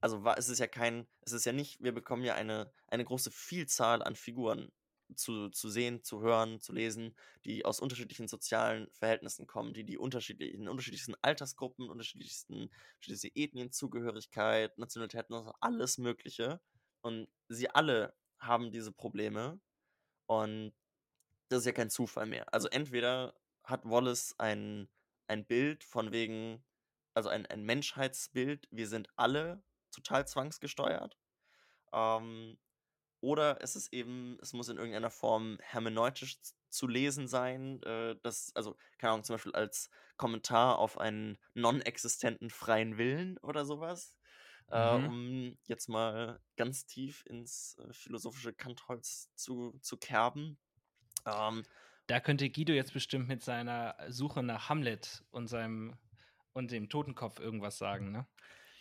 [0.00, 3.30] Also es ist ja kein, es ist ja nicht, wir bekommen ja eine, eine große
[3.30, 4.72] Vielzahl an Figuren
[5.16, 9.98] zu, zu sehen, zu hören, zu lesen, die aus unterschiedlichen sozialen Verhältnissen kommen, die die
[9.98, 16.60] unterschiedlichen, unterschiedlichsten Altersgruppen, unterschiedlichsten, unterschiedliche Ethnienzugehörigkeit, Nationalitäten, also alles Mögliche.
[17.00, 19.60] Und sie alle haben diese Probleme.
[20.26, 20.72] Und
[21.48, 22.52] das ist ja kein Zufall mehr.
[22.52, 24.88] Also entweder hat Wallace ein,
[25.26, 26.64] ein Bild von wegen,
[27.14, 31.16] also ein, ein Menschheitsbild, wir sind alle total zwangsgesteuert.
[31.92, 32.58] Ähm,
[33.22, 36.38] oder es ist eben, es muss in irgendeiner Form hermeneutisch
[36.70, 37.82] zu lesen sein.
[37.84, 43.64] Äh, das, also, keine Ahnung, zum Beispiel als Kommentar auf einen non-existenten freien Willen oder
[43.64, 44.16] sowas.
[44.68, 45.12] Äh, Mhm.
[45.12, 50.58] um jetzt mal ganz tief ins äh, philosophische Kantholz zu, zu kerben.
[51.26, 51.64] Ähm,
[52.08, 55.98] da könnte Guido jetzt bestimmt mit seiner Suche nach Hamlet und seinem
[56.54, 58.26] und dem Totenkopf irgendwas sagen, ne?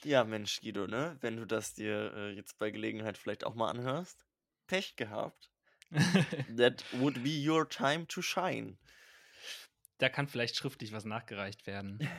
[0.04, 1.18] Ja, Mensch, Guido, ne?
[1.22, 4.26] Wenn du das dir äh, jetzt bei Gelegenheit vielleicht auch mal anhörst.
[4.72, 5.52] Pech gehabt.
[6.58, 8.78] That would be your time to shine.
[9.98, 12.00] da kann vielleicht schriftlich was nachgereicht werden.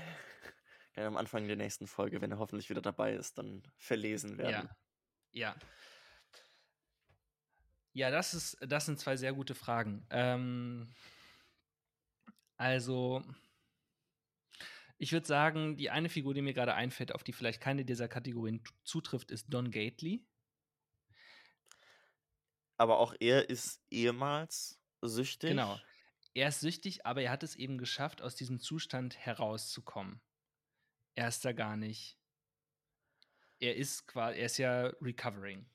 [0.95, 4.69] Kann am Anfang der nächsten Folge, wenn er hoffentlich wieder dabei ist, dann verlesen werden.
[5.33, 5.55] Ja.
[5.55, 5.57] Ja.
[7.95, 10.07] Ja, das ist, das sind zwei sehr gute Fragen.
[10.11, 10.93] Ähm,
[12.59, 13.25] also,
[14.99, 18.09] ich würde sagen, die eine Figur, die mir gerade einfällt, auf die vielleicht keine dieser
[18.09, 20.27] Kategorien zutrifft, ist Don Gately.
[22.83, 25.47] Aber auch er ist ehemals süchtig.
[25.47, 25.81] Genau.
[26.35, 30.21] Er ist süchtig, aber er hat es eben geschafft, aus diesem Zustand herauszukommen.
[31.15, 32.19] Er ist da gar nicht.
[33.61, 35.71] Er ist quasi, er ist ja recovering.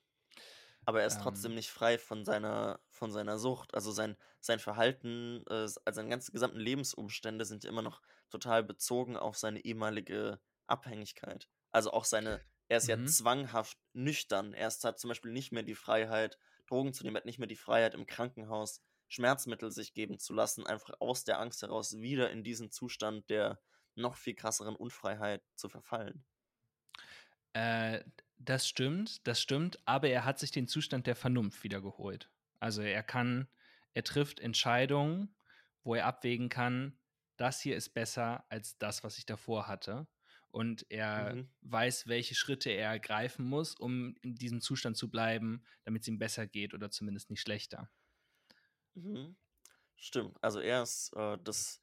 [0.86, 1.56] Aber er ist trotzdem Ähm.
[1.56, 3.74] nicht frei von seiner, von seiner Sucht.
[3.74, 9.18] Also sein, sein Verhalten, äh, also seine ganzen gesamten Lebensumstände sind immer noch total bezogen
[9.18, 11.50] auf seine ehemalige Abhängigkeit.
[11.72, 13.04] Also auch seine, er ist ja Mhm.
[13.04, 14.54] zwanghaft nüchtern.
[14.54, 17.48] Er ist, hat zum Beispiel nicht mehr die Freiheit, Drogen zu nehmen, hat nicht mehr
[17.48, 22.30] die Freiheit, im Krankenhaus Schmerzmittel sich geben zu lassen, einfach aus der Angst heraus wieder
[22.30, 23.60] in diesen Zustand der
[23.96, 26.24] noch viel krasseren Unfreiheit zu verfallen.
[27.54, 28.04] Äh,
[28.38, 32.30] das stimmt, das stimmt, aber er hat sich den Zustand der Vernunft wiedergeholt.
[32.60, 33.48] Also er kann,
[33.94, 35.36] er trifft Entscheidungen,
[35.84, 37.00] wo er abwägen kann,
[37.38, 40.08] das hier ist besser als das, was ich davor hatte.
[40.58, 41.50] Und er Mhm.
[41.62, 46.18] weiß, welche Schritte er ergreifen muss, um in diesem Zustand zu bleiben, damit es ihm
[46.20, 47.92] besser geht oder zumindest nicht schlechter.
[48.96, 49.38] Mhm.
[49.98, 50.38] Stimmt.
[50.44, 51.82] Also er ist äh, das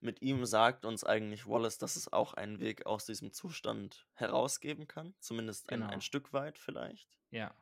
[0.00, 4.88] mit ihm sagt uns eigentlich Wallace, dass es auch einen Weg aus diesem Zustand herausgeben
[4.88, 5.14] kann.
[5.20, 5.88] Zumindest ein, Genau.
[5.88, 7.18] ein Stück weit vielleicht.
[7.30, 7.54] Ja.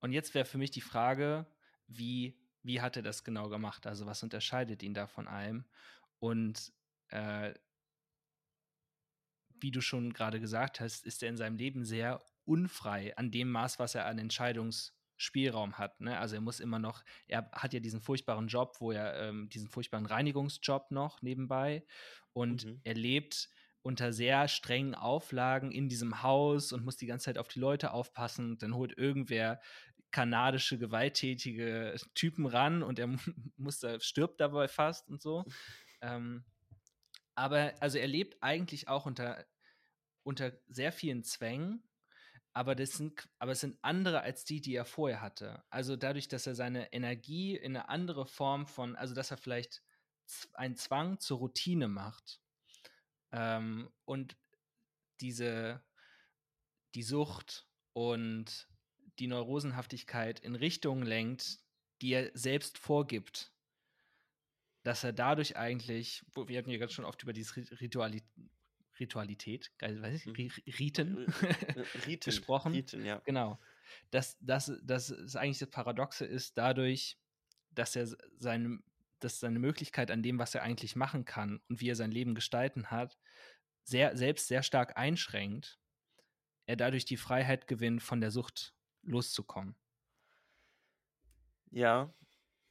[0.00, 1.46] Und jetzt wäre für mich die Frage,
[1.86, 3.86] wie, wie hat er das genau gemacht?
[3.86, 5.66] Also was unterscheidet ihn da von allem?
[6.18, 6.72] Und
[7.08, 7.54] äh,
[9.60, 13.50] wie du schon gerade gesagt hast, ist er in seinem Leben sehr unfrei an dem
[13.50, 16.00] Maß, was er an Entscheidungsspielraum hat.
[16.00, 16.18] Ne?
[16.18, 19.68] Also er muss immer noch, er hat ja diesen furchtbaren Job, wo er ähm, diesen
[19.68, 21.84] furchtbaren Reinigungsjob noch nebenbei
[22.32, 22.80] und Mhm.
[22.84, 23.48] er lebt
[23.82, 27.92] unter sehr strengen Auflagen in diesem Haus und muss die ganze Zeit auf die Leute
[27.92, 28.58] aufpassen.
[28.58, 29.60] Dann holt irgendwer
[30.10, 33.18] kanadische gewalttätige Typen ran und er mu-
[33.56, 35.46] muss da, stirbt dabei fast und so.
[36.02, 36.44] Ähm,
[37.40, 39.46] aber also er lebt eigentlich auch unter,
[40.24, 41.82] unter sehr vielen Zwängen,
[42.52, 45.64] aber das sind, aber es sind andere als die, die er vorher hatte.
[45.70, 49.82] Also dadurch, dass er seine Energie in eine andere Form von, also dass er vielleicht
[50.52, 52.42] einen Zwang zur Routine macht
[53.32, 54.36] ähm, und
[55.22, 55.82] diese
[56.94, 58.68] die Sucht und
[59.18, 61.58] die Neurosenhaftigkeit in Richtungen lenkt,
[62.02, 63.50] die er selbst vorgibt,
[64.82, 68.22] dass er dadurch eigentlich, wo- wir hatten ja ganz schon oft über diese Rit- Rituali
[68.98, 70.26] Ritualität, weiß ich.
[70.26, 72.72] Ri- Riten Äh, Riten, gesprochen.
[72.72, 73.20] Riten, ja.
[73.24, 73.58] Genau.
[74.10, 77.18] Dass, dass, dass es eigentlich das Paradoxe ist, dadurch,
[77.70, 78.80] dass er seine,
[79.20, 82.34] dass seine Möglichkeit an dem, was er eigentlich machen kann und wie er sein Leben
[82.34, 83.18] gestalten hat,
[83.84, 85.78] sehr, selbst sehr stark einschränkt,
[86.66, 89.76] er dadurch die Freiheit gewinnt, von der Sucht loszukommen.
[91.70, 92.12] Ja,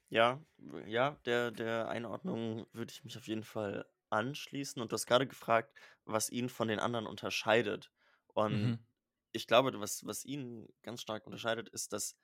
[0.09, 0.43] ja,
[0.85, 4.81] ja, der, der Einordnung würde ich mich auf jeden Fall anschließen.
[4.81, 7.91] Und du hast gerade gefragt, was ihn von den anderen unterscheidet.
[8.27, 8.83] Und Mhm.
[9.31, 12.17] ich glaube, was, was ihn ganz stark unterscheidet, ist, dass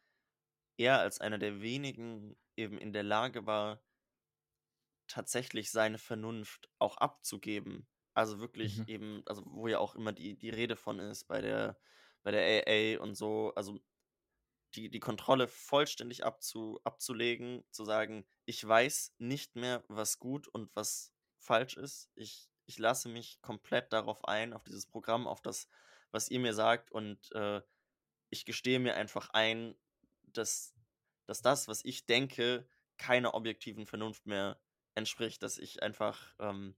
[0.77, 3.83] er als einer der wenigen eben in der Lage war,
[5.07, 7.87] tatsächlich seine Vernunft auch abzugeben.
[8.13, 8.85] Also wirklich Mhm.
[8.87, 11.79] eben, also wo ja auch immer die, die Rede von ist bei der,
[12.23, 13.79] bei der AA und so, also
[14.75, 20.75] die, die Kontrolle vollständig abzu, abzulegen, zu sagen, ich weiß nicht mehr, was gut und
[20.75, 22.09] was falsch ist.
[22.15, 25.67] Ich, ich lasse mich komplett darauf ein, auf dieses Programm, auf das,
[26.11, 27.61] was ihr mir sagt und äh,
[28.29, 29.75] ich gestehe mir einfach ein,
[30.23, 30.73] dass,
[31.25, 34.59] dass das, was ich denke, keiner objektiven Vernunft mehr
[34.95, 36.75] entspricht, dass ich einfach ähm,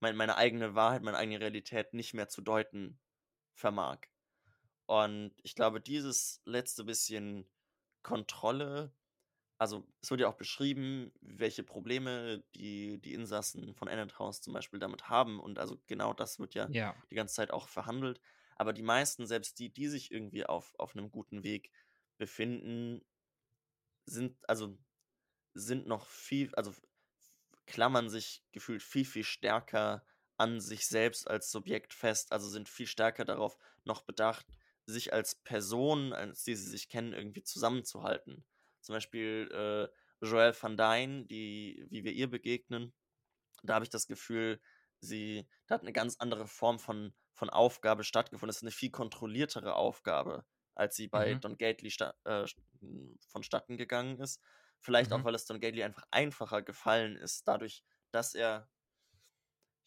[0.00, 2.98] mein, meine eigene Wahrheit, meine eigene Realität nicht mehr zu deuten
[3.54, 4.09] vermag.
[4.90, 7.48] Und ich glaube, dieses letzte bisschen
[8.02, 8.92] Kontrolle,
[9.58, 14.54] also es wird ja auch beschrieben, welche Probleme die, die Insassen von Ennet House zum
[14.54, 15.40] Beispiel damit haben.
[15.40, 16.96] Und also genau das wird ja Ja.
[17.10, 18.20] die ganze Zeit auch verhandelt.
[18.56, 21.72] Aber die meisten, selbst die, die sich irgendwie auf, auf einem guten Weg
[22.18, 23.02] befinden,
[24.06, 24.78] sind, also
[25.54, 26.74] sind noch viel, also
[27.66, 30.06] klammern sich gefühlt viel, viel stärker
[30.38, 34.46] an sich selbst als Subjekt fest, also sind viel stärker darauf noch bedacht,
[34.90, 38.44] sich als Person, als die sie sich kennen, irgendwie zusammenzuhalten.
[38.80, 42.94] Zum Beispiel äh, Joelle van Dyne, die, wie wir ihr begegnen,
[43.62, 44.60] da habe ich das Gefühl,
[45.00, 48.50] sie, da hat eine ganz andere Form von, von Aufgabe stattgefunden.
[48.50, 51.40] Es ist eine viel kontrolliertere Aufgabe, als sie bei Mhm.
[51.40, 52.58] Don Gately sta äh, st-
[53.26, 54.40] vonstatten gegangen ist.
[54.80, 55.24] Vielleicht auch, Mhm.
[55.24, 58.70] weil es Don Gately einfach einfacher gefallen ist, dadurch, dass er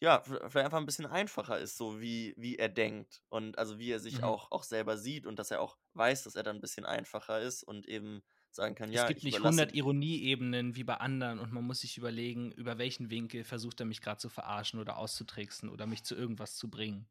[0.04, 3.90] ja, vielleicht einfach ein bisschen einfacher ist, so wie, wie er denkt und also wie
[3.90, 4.24] er sich Mhm.
[4.24, 7.40] auch, auch selber sieht und dass er auch weiß, dass er dann ein bisschen einfacher
[7.40, 10.96] ist und eben sagen kann, Es ja, gibt ich nicht überlasse 100 Ironieebenen wie bei
[10.96, 14.80] anderen und man muss sich überlegen, über welchen Winkel versucht er mich gerade zu verarschen
[14.80, 17.06] oder auszutricksen oder mich zu irgendwas zu bringen.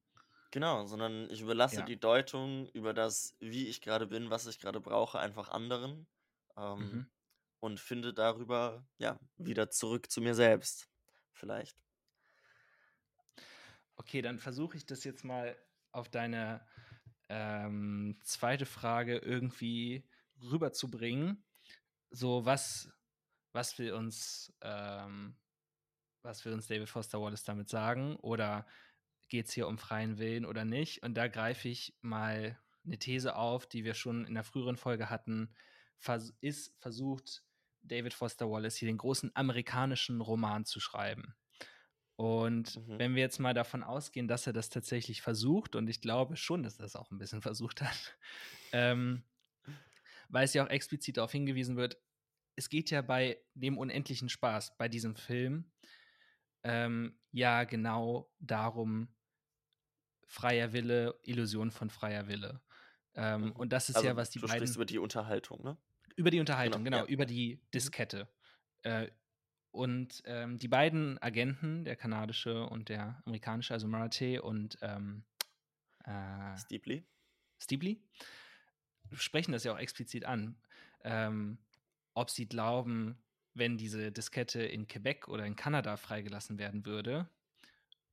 [0.52, 1.84] Genau, sondern ich überlasse Ja.
[1.84, 6.08] die Deutung über das, wie ich gerade bin, was ich gerade brauche, einfach anderen
[6.56, 7.08] ähm, Mhm.
[7.60, 10.90] und finde darüber, ja, wieder zurück zu mir selbst.
[11.34, 11.83] Vielleicht.
[13.96, 15.56] Okay, dann versuche ich das jetzt mal
[15.92, 16.66] auf deine
[17.30, 20.08] ähm, zweite Frage irgendwie
[20.42, 21.44] rüberzubringen.
[22.10, 22.92] So, was,
[23.54, 25.36] was will uns, ähm,
[26.24, 28.16] was will uns David Foster Wallace damit sagen?
[28.18, 28.68] Oder
[29.30, 31.04] geht es hier um freien Willen oder nicht?
[31.04, 35.10] Und da greife ich mal eine These auf, die wir schon in der früheren Folge
[35.10, 35.56] hatten.
[35.98, 37.44] Vers ist versucht,
[37.82, 41.36] David Foster Wallace hier den großen amerikanischen Roman zu schreiben.
[42.24, 42.98] Und Mhm.
[43.00, 46.64] wenn wir jetzt mal davon ausgehen, dass er das tatsächlich versucht, und ich glaube schon,
[46.64, 48.18] dass er das auch ein bisschen versucht hat,
[48.72, 49.24] ähm,
[50.30, 51.98] weil es ja auch explizit darauf hingewiesen wird,
[52.56, 55.72] es geht ja bei dem unendlichen Spaß, bei diesem Film,
[56.64, 59.16] ähm, ja genau darum,
[60.28, 62.62] freier Wille, Illusion von freier Wille.
[63.16, 63.52] Ähm, Mhm.
[63.52, 65.78] und das ist Also ja, was die du beiden sprichst über die Unterhaltung, ne?
[66.16, 67.12] über die Unterhaltung, Genau, genau, ja.
[67.12, 68.28] über die Diskette.
[68.84, 69.10] Äh,
[69.74, 75.26] und ähm, die beiden Agenten, der kanadische und der amerikanische, also Marathi und ähm,
[76.06, 77.06] äh, Steeply.
[77.60, 78.04] Steebly,
[79.14, 80.62] sprechen das ja auch explizit an,
[81.04, 81.60] ähm,
[82.14, 87.30] ob sie glauben, wenn diese Diskette in Quebec oder in Kanada freigelassen werden würde,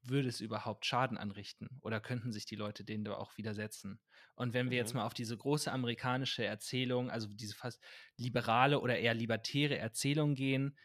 [0.02, 4.00] würde es überhaupt Schaden anrichten oder könnten sich die Leute denen da auch widersetzen?
[4.34, 4.94] Und wenn wir jetzt Mhm.
[4.94, 7.82] mal auf diese große amerikanische Erzählung, also diese fast
[8.16, 10.78] liberale oder eher libertäre Erzählung gehen,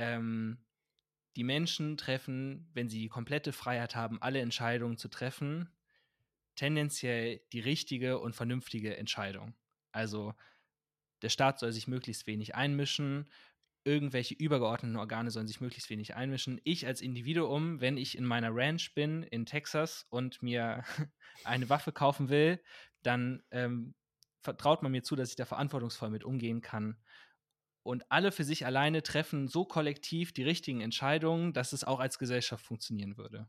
[0.00, 0.58] ähm,
[1.36, 5.68] die Menschen treffen, wenn sie die komplette Freiheit haben, alle Entscheidungen zu treffen,
[6.56, 9.54] tendenziell die richtige und vernünftige Entscheidung.
[9.92, 10.34] Also
[11.22, 13.28] der Staat soll sich möglichst wenig einmischen,
[13.84, 16.60] irgendwelche übergeordneten Organe sollen sich möglichst wenig einmischen.
[16.64, 20.82] Ich als Individuum, wenn ich in meiner Ranch bin in Texas und mir
[21.44, 22.62] eine Waffe kaufen will,
[23.02, 23.94] dann ähm,
[24.42, 26.96] vertraut man mir zu, dass ich da verantwortungsvoll mit umgehen kann.
[27.82, 32.18] Und alle für sich alleine treffen so kollektiv die richtigen Entscheidungen, dass es auch als
[32.18, 33.48] Gesellschaft funktionieren würde.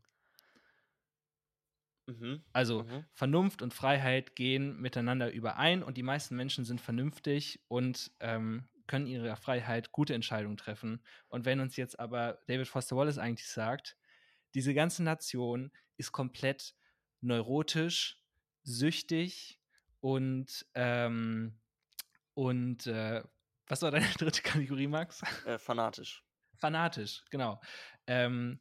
[2.06, 2.44] Mhm.
[2.52, 3.06] Also Mhm.
[3.12, 9.06] Vernunft und Freiheit gehen miteinander überein und die meisten Menschen sind vernünftig und ähm, können
[9.06, 11.04] in ihrer Freiheit gute Entscheidungen treffen.
[11.28, 13.96] Und wenn uns jetzt aber David Foster Wallace eigentlich sagt,
[14.54, 16.74] diese ganze Nation ist komplett
[17.20, 18.18] neurotisch,
[18.64, 19.60] süchtig
[20.00, 21.60] und ähm,
[22.34, 23.22] und äh,
[23.66, 25.22] was war deine dritte Kategorie, Max?
[25.46, 26.22] Äh, fanatisch.
[26.58, 27.60] Fanatisch, genau.
[28.06, 28.60] Ähm,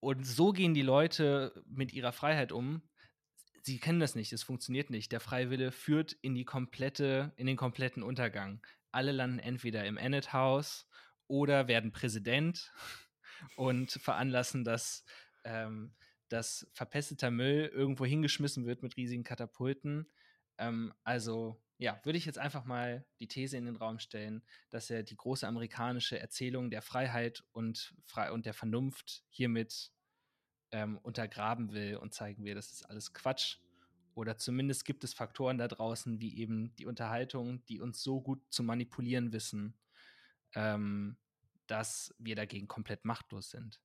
[0.00, 2.82] und so gehen die Leute mit ihrer Freiheit um.
[3.62, 5.12] Sie kennen das nicht, es funktioniert nicht.
[5.12, 8.64] Der Freiwille führt in die komplette, in den kompletten Untergang.
[8.92, 10.88] Alle landen entweder im Ennet House
[11.26, 12.72] oder werden Präsident
[13.56, 15.04] und veranlassen, dass,
[15.44, 15.94] ähm,
[16.28, 20.10] dass verpesteter Müll irgendwo hingeschmissen wird mit riesigen Katapulten.
[20.56, 24.90] Ähm, also, ja, würde ich jetzt einfach mal die These in den Raum stellen, dass
[24.90, 29.92] er die große amerikanische Erzählung der Freiheit und, Fre und der Vernunft hiermit
[30.72, 33.58] ähm, untergraben will und zeigen will, das ist alles Quatsch.
[34.14, 38.42] Oder zumindest gibt es Faktoren da draußen, wie eben die Unterhaltung, die uns so gut
[38.50, 39.78] zu manipulieren wissen,
[40.54, 41.16] ähm,
[41.68, 43.80] dass wir dagegen komplett machtlos sind.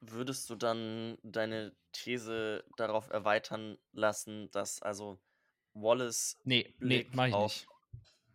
[0.00, 5.18] Würdest du dann deine These darauf erweitern lassen, dass also
[5.74, 7.68] Wallace Nee, nee, mach ich auf nicht.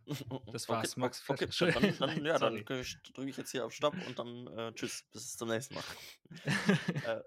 [0.52, 1.22] Das Okay, war's, Max.
[1.28, 1.98] Okay, Fertig.
[1.98, 5.36] dann, dann, ja, dann drücke ich jetzt hier auf Stopp und dann äh, tschüss, bis
[5.36, 5.84] zum nächsten Mal.
[7.04, 7.22] äh,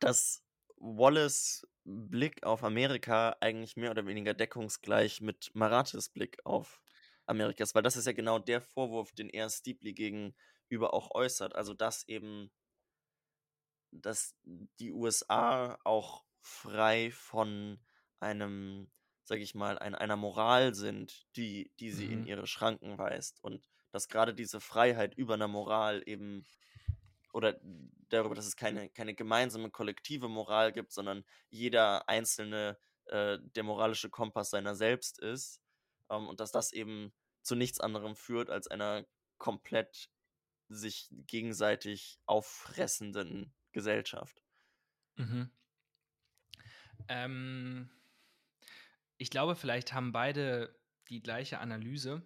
[0.00, 0.42] dass
[0.78, 6.80] Wallace Blick auf Amerika eigentlich mehr oder weniger deckungsgleich mit Marathis Blick auf
[7.26, 11.54] Amerika ist, weil das ist ja genau der Vorwurf, den er Steeply gegenüber auch äußert.
[11.54, 12.50] Also, dass eben,
[13.92, 17.78] dass die USA auch frei von
[18.20, 18.90] einem,
[19.26, 22.26] sag ich mal, ein, einer Moral sind, die, die sie in Mhm.
[22.26, 23.42] ihre Schranken weist.
[23.44, 26.46] Und dass gerade diese Freiheit über einer Moral eben
[27.32, 27.60] oder
[28.08, 34.10] darüber, dass es keine, keine gemeinsame kollektive Moral gibt, sondern jeder einzelne äh, der moralische
[34.10, 35.60] Kompass seiner selbst ist
[36.10, 37.12] ähm, und dass das eben
[37.42, 39.06] zu nichts anderem führt als einer
[39.38, 40.10] komplett
[40.68, 44.42] sich gegenseitig auffressenden Gesellschaft.
[45.16, 45.50] Mhm.
[47.08, 47.90] Ähm,
[49.18, 52.22] ich glaube, vielleicht haben beide die gleiche Analyse.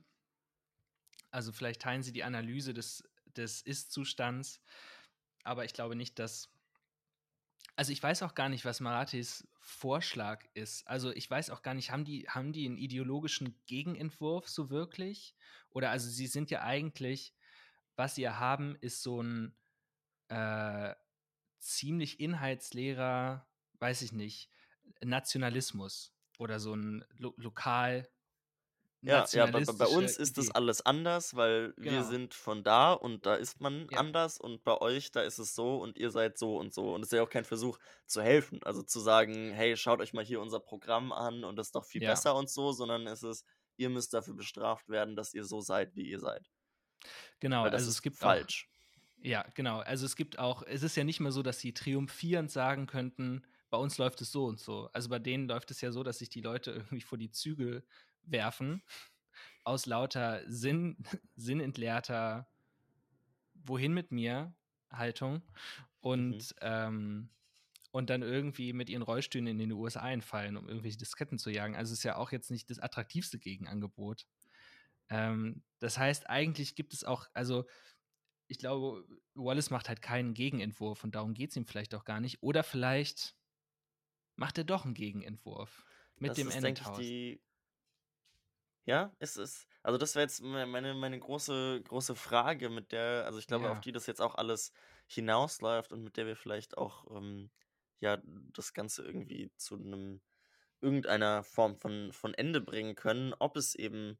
[1.31, 4.61] Also vielleicht teilen sie die Analyse des, des Ist-Zustands,
[5.45, 6.53] aber ich glaube nicht, dass.
[7.77, 10.87] Also ich weiß auch gar nicht, was Marathis Vorschlag ist.
[10.87, 15.35] Also ich weiß auch gar nicht, haben die, haben die einen ideologischen Gegenentwurf so wirklich?
[15.71, 17.33] Oder also sie sind ja eigentlich,
[17.97, 19.55] was sie ja haben, ist so ein
[20.29, 20.95] äh,
[21.59, 23.47] ziemlich inhaltsleerer,
[23.79, 24.51] weiß ich nicht,
[25.03, 28.09] Nationalismus oder so ein lo lokal
[29.03, 30.51] Ja, ja, bei, bei uns nationalistische ist das Idee.
[30.51, 32.05] alles anders, weil wir Genau.
[32.05, 33.97] sind von da und da ist man Ja.
[33.97, 36.93] anders und bei euch, da ist es so und ihr seid so und so.
[36.95, 40.13] Und es ist ja auch kein Versuch zu helfen, also zu sagen, hey, schaut euch
[40.13, 42.01] mal hier unser Programm an und das ist doch viel Ja.
[42.03, 43.47] besser und so, sondern es ist,
[43.79, 46.51] ihr müsst dafür bestraft werden, dass ihr so seid, wie ihr seid.
[47.41, 48.69] Genau, also es gibt auch falsch.
[49.23, 49.81] Ja, genau.
[49.81, 53.45] Also es gibt auch, es ist ja nicht mehr so, dass sie triumphierend sagen könnten,
[53.71, 54.91] bei uns läuft es so und so.
[54.93, 57.85] Also bei denen läuft es ja so, dass sich die Leute irgendwie vor die Zügel
[58.23, 58.83] werfen,
[59.65, 60.99] aus lauter Sinn,
[61.37, 62.49] sinnentleerter
[63.55, 64.55] Wohin mit mir
[64.91, 65.43] Haltung
[66.15, 66.41] Mhm.
[66.41, 67.31] und, ähm,
[67.93, 71.77] und dann irgendwie mit ihren Rollstühlen in den USA einfallen, um irgendwelche Disketten zu jagen.
[71.77, 74.27] Also es ist ja auch jetzt nicht das attraktivste Gegenangebot.
[75.11, 77.67] Ähm, das heißt, eigentlich gibt es auch, also
[78.49, 82.21] ich glaube, Wallace macht halt keinen Gegenentwurf und darum geht es ihm vielleicht auch gar
[82.21, 82.43] nicht.
[82.43, 83.37] Oder vielleicht
[84.41, 85.85] macht er doch einen Gegenentwurf
[86.19, 87.43] mit Das dem ist, denke ich, die.
[88.87, 89.67] Ja, es ist.
[89.83, 93.71] Also, das wäre jetzt me- meine, meine große, große Frage, mit der, also ich glaube,
[93.71, 93.81] auf Ja.
[93.81, 94.73] die das jetzt auch alles
[95.07, 97.51] hinausläuft und mit der wir vielleicht auch, ähm,
[98.01, 100.23] ja, das Ganze irgendwie zu einem,
[100.81, 104.19] irgendeiner Form von, von Ende bringen können, ob es eben,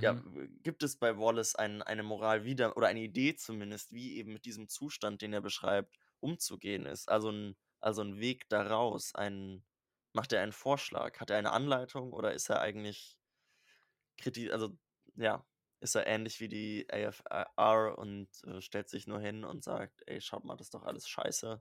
[0.00, 0.24] ja, Mhm.
[0.62, 4.44] gibt es bei Wallace ein, eine Moral wieder, oder eine Idee zumindest, wie eben mit
[4.46, 7.08] diesem Zustand, den er beschreibt, umzugehen ist.
[7.10, 9.64] Also ein, also ein Weg daraus, ein,
[10.12, 13.18] macht er einen Vorschlag, hat er eine Anleitung oder ist er eigentlich
[14.18, 14.76] kritisch, also
[15.16, 15.44] ja,
[15.80, 20.20] ist er ähnlich wie die AFR und äh, stellt sich nur hin und sagt, ey,
[20.20, 21.60] schaut mal, das ist doch alles scheiße.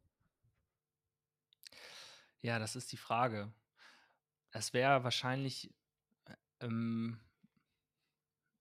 [2.41, 3.51] Ja, das ist die Frage.
[4.51, 5.73] Es wäre wahrscheinlich
[6.25, 7.19] äh, ähm,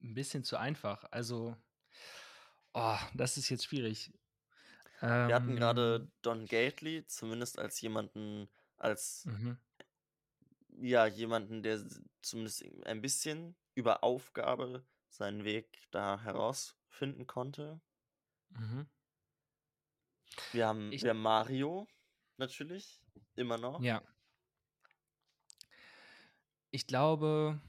[0.01, 1.05] ein bisschen zu einfach.
[1.11, 1.57] Also,
[2.75, 4.13] oh, das ist jetzt schwierig.
[5.01, 9.59] Wir hatten Ähm, gerade Don Gately, zumindest als jemanden, als mhm,
[10.81, 11.81] ja, jemanden, der
[12.23, 17.81] zumindest ein bisschen über Aufgabe seinen Weg da herausfinden konnte.
[18.51, 18.87] mhm.
[20.53, 21.87] Wir haben, Ich, wir haben Mario,
[22.37, 23.01] natürlich,
[23.37, 23.81] immer noch.
[23.83, 24.03] ja,
[26.71, 27.61] ich glaube,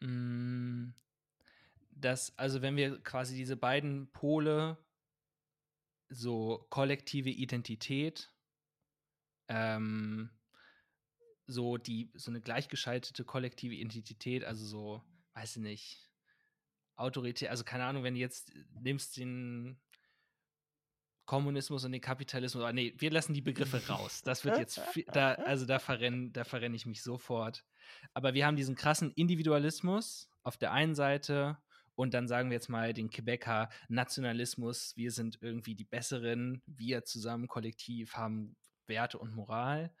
[0.00, 0.92] mh,
[1.96, 4.78] dass, also wenn wir quasi diese beiden Pole,
[6.08, 8.32] so kollektive Identität,
[9.48, 10.30] ähm,
[11.46, 15.02] so die, so eine gleichgeschaltete kollektive Identität, also so,
[15.34, 16.10] weiß ich nicht,
[16.96, 19.80] Autorität, also keine Ahnung, wenn du jetzt nimmst den
[21.26, 24.22] Kommunismus und den Kapitalismus, aber nee, wir lassen die Begriffe raus.
[24.22, 24.80] Das wird jetzt,
[25.12, 27.64] da, also da verrenne da verrenn ich mich sofort.
[28.12, 31.58] Aber wir haben diesen krassen Individualismus auf der einen Seite
[31.96, 37.04] und dann sagen wir jetzt mal den Quebecer Nationalismus, wir sind irgendwie die Besseren, wir
[37.04, 39.94] zusammen kollektiv haben Werte und Moral.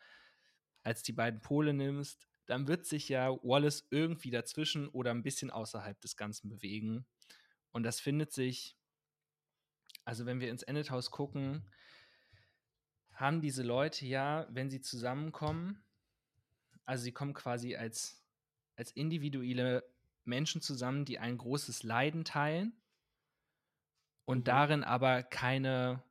[0.82, 5.50] Als die beiden Pole nimmst, dann wird sich ja Wallace irgendwie dazwischen oder ein bisschen
[5.50, 7.06] außerhalb des Ganzen bewegen.
[7.70, 8.76] Und das findet sich,
[10.04, 11.64] also wenn wir ins Endethaus gucken,
[13.12, 15.82] haben diese Leute ja, wenn sie zusammenkommen,
[16.84, 18.22] also sie kommen quasi als,
[18.76, 19.84] als individuelle
[20.26, 22.80] Menschen zusammen, die ein großes Leiden teilen
[24.24, 24.48] und Mhm.
[24.48, 26.02] darin aber keine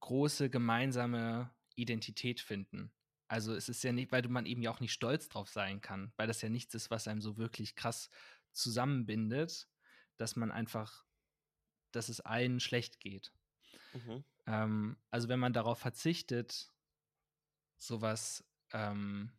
[0.00, 2.92] große gemeinsame Identität finden.
[3.28, 6.12] Also es ist ja nicht, weil man eben ja auch nicht stolz drauf sein kann,
[6.16, 8.10] weil das ja nichts ist, was einem so wirklich krass
[8.52, 9.68] zusammenbindet,
[10.16, 11.06] dass man einfach,
[11.92, 13.32] dass es allen schlecht geht.
[13.92, 14.22] Mhm.
[14.46, 16.72] Ähm, also wenn man darauf verzichtet,
[17.76, 19.37] sowas ähm,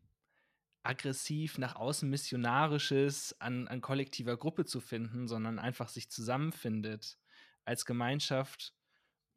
[0.83, 7.17] aggressiv nach außen missionarisches an, an kollektiver Gruppe zu finden, sondern einfach sich zusammenfindet
[7.65, 8.73] als Gemeinschaft,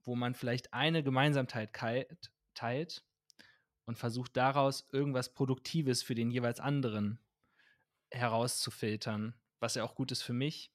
[0.05, 1.73] wo man vielleicht eine Gemeinsamkeit
[2.55, 3.05] teilt
[3.85, 7.19] und versucht daraus irgendwas Produktives für den jeweils anderen
[8.11, 10.73] herauszufiltern, was ja auch gut ist für mich.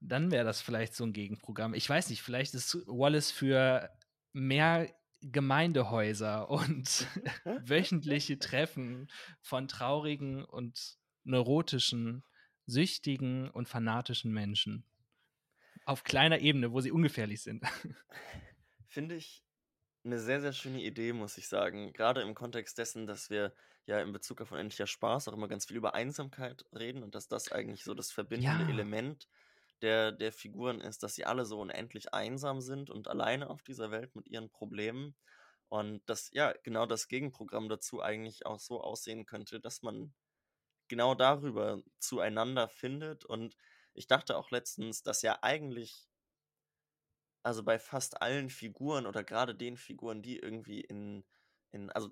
[0.00, 1.74] Dann wäre das vielleicht so ein Gegenprogramm.
[1.74, 3.90] Ich weiß nicht, vielleicht ist Wallace für
[4.32, 7.06] mehr Gemeindehäuser und
[7.56, 9.08] wöchentliche Treffen
[9.40, 12.24] von traurigen und neurotischen,
[12.66, 14.84] süchtigen und fanatischen Menschen.
[15.86, 17.64] Auf kleiner Ebene, wo sie ungefährlich sind.
[18.86, 19.44] Finde ich
[20.04, 21.92] eine sehr, sehr schöne Idee, muss ich sagen.
[21.92, 23.54] Gerade im Kontext dessen, dass wir
[23.86, 27.28] ja in Bezug auf unendlicher Spaß auch immer ganz viel über Einsamkeit reden und dass
[27.28, 28.66] das eigentlich so das verbindende Ja.
[28.66, 29.28] Element
[29.82, 33.90] der, der Figuren ist, dass sie alle so unendlich einsam sind und alleine auf dieser
[33.90, 35.16] Welt mit ihren Problemen.
[35.68, 40.14] Und dass ja genau das Gegenprogramm dazu eigentlich auch so aussehen könnte, dass man
[40.88, 43.24] genau darüber zueinander findet.
[43.24, 43.56] Und
[43.94, 46.08] ich dachte auch letztens, dass ja eigentlich
[47.46, 51.24] also bei fast allen Figuren oder gerade den Figuren, die irgendwie in,
[51.70, 52.10] in, also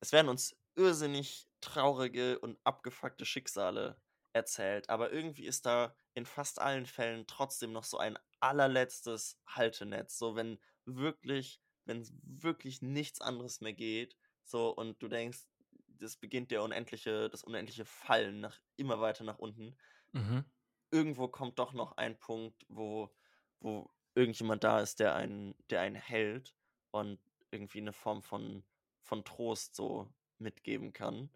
[0.00, 4.00] es werden uns irrsinnig traurige und abgefuckte Schicksale
[4.32, 10.18] erzählt, aber irgendwie ist da in fast allen Fällen trotzdem noch so ein allerletztes Haltenetz,
[10.18, 15.40] so wenn wirklich, wenn wirklich nichts anderes mehr geht, so und du denkst,
[15.88, 19.76] das beginnt der unendliche, das unendliche Fallen nach immer weiter nach unten
[20.14, 20.42] Mhm.
[20.90, 23.14] irgendwo kommt doch noch ein Punkt, wo,
[23.60, 26.54] wo irgendjemand da ist, der einen, der einen hält
[26.90, 28.64] und irgendwie eine Form von,
[29.02, 31.30] von Trost so mitgeben kann.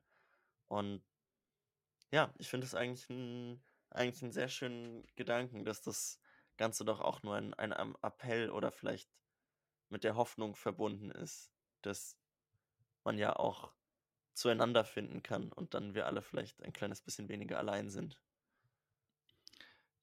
[0.68, 1.04] Und
[2.12, 6.20] ja, ich finde es eigentlich ein, eigentlich einen sehr schönen Gedanken, dass das
[6.56, 7.72] Ganze doch auch nur ein, ein
[8.02, 9.10] Appell oder vielleicht
[9.88, 12.18] mit der Hoffnung verbunden ist, dass
[13.04, 13.72] man ja auch
[14.34, 18.18] zueinander finden kann und dann wir alle vielleicht ein kleines bisschen weniger allein sind.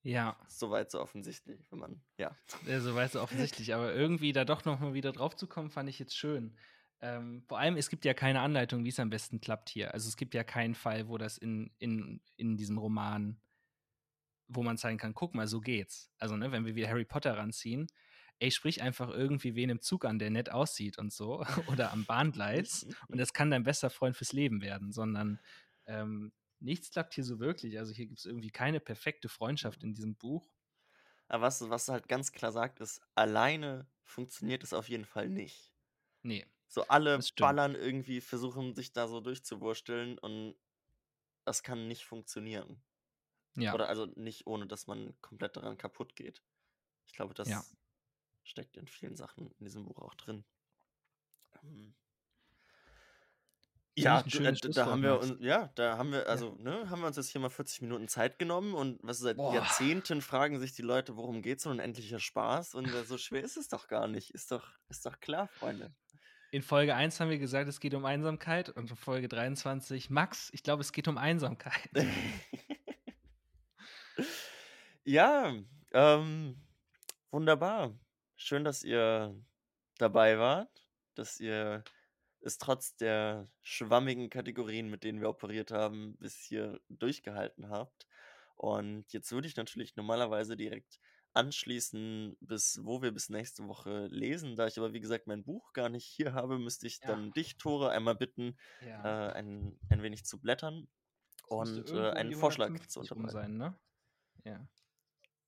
[0.01, 2.36] Ja, Soweit so offensichtlich, wenn man, ja.
[2.67, 5.69] äh, so weißt du offensichtlich, aber irgendwie da doch noch mal wieder drauf zu kommen,
[5.69, 6.57] fand ich jetzt schön.
[6.99, 9.93] Ähm, vor allem, es gibt ja keine Anleitung, wie es am besten klappt hier.
[9.93, 13.39] Also es gibt ja keinen Fall, wo das in, in, in diesem Roman,
[14.48, 16.12] wo man zeigen kann, guck mal, so geht's.
[16.20, 17.88] Also, ne, wenn wir wieder Harry Potter ranziehen,
[18.39, 22.06] ey, sprich einfach irgendwie wen im Zug an, der nett aussieht und so, oder am
[22.06, 25.39] Bahngleis, und das kann dein bester Freund fürs Leben werden, sondern
[25.86, 27.78] ähm, nichts klappt hier so wirklich.
[27.80, 30.50] Also hier gibt es irgendwie keine perfekte Freundschaft in diesem Buch.
[31.28, 35.74] Aber was, was halt ganz klar sagt, ist, alleine funktioniert es auf jeden Fall nicht.
[36.24, 40.56] Nee, So alle ballern irgendwie, versuchen sich da so durchzuwursteln und
[41.46, 42.84] das kann nicht funktionieren.
[43.56, 43.74] Ja.
[43.74, 46.43] Oder also nicht, ohne dass man komplett daran kaputt geht.
[47.06, 47.64] Ich glaube, das Ja.
[48.43, 50.43] steckt in vielen Sachen in diesem Buch auch drin.
[51.64, 51.93] Ähm,
[53.95, 57.08] Ja, du, äh, da haben wir uns, ja, da haben wir, also, ne, haben wir
[57.08, 59.54] uns jetzt hier mal 40 Minuten Zeit genommen und was seit Boah.
[59.54, 63.56] Jahrzehnten fragen sich die Leute, worum geht's und unendlicher Spaß und äh, so schwer ist
[63.56, 64.32] es doch gar nicht.
[64.32, 65.93] Ist doch, ist doch klar, Freunde.
[66.51, 70.49] In Folge 1 haben wir gesagt, es geht um Einsamkeit und in Folge 23, Max,
[70.54, 71.89] ich glaube, es geht um Einsamkeit.
[75.06, 75.54] Ja,
[75.91, 76.62] ähm,
[77.32, 77.97] wunderbar.
[78.38, 79.36] Schön, dass ihr
[79.97, 81.84] dabei wart, dass ihr
[82.41, 88.08] es trotz der schwammigen Kategorien, mit denen wir operiert haben, bis hier durchgehalten habt.
[88.56, 90.99] Und jetzt würde ich natürlich normalerweise direkt
[91.34, 94.56] anschließen, bis wo wir bis nächste Woche lesen.
[94.56, 97.06] Da ich aber, wie gesagt, mein Buch gar nicht hier habe, müsste ich Ja.
[97.06, 99.04] dann dich, Tore, einmal bitten, Ja.
[99.04, 100.88] äh, ein, ein wenig zu blättern
[101.47, 103.30] und äh, einen Vorschlag 150 zu unterbreiten.
[103.30, 103.80] sein, ne?
[104.45, 104.68] Ja.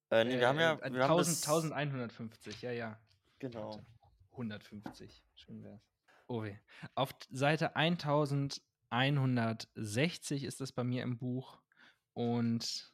[0.09, 2.99] Äh, nee, wir haben ja, Äh, wir haben 1000, bis, 1150, ja, ja.
[3.39, 3.71] genau.
[3.71, 3.85] Warte.
[4.31, 5.81] 150, schön wär's.
[6.27, 6.55] Oh weh.
[6.93, 11.59] Auf Seite 1160 ist das bei mir im Buch
[12.13, 12.93] und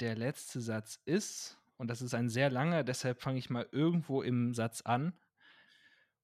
[0.00, 4.22] der letzte Satz ist, und das ist ein sehr langer, deshalb fange ich mal irgendwo
[4.22, 5.18] im Satz an,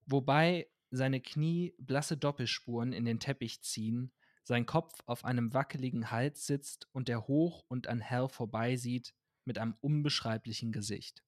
[0.07, 4.13] wobei seine Knie blasse Doppelspuren in den Teppich ziehen,
[4.45, 9.15] sein Kopf auf einem wackeligen Hals sitzt und er hoch und an Hal vorbeisieht
[9.45, 11.23] mit einem unbeschreiblichen Gesicht.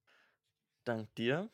[0.84, 1.50] Dank dir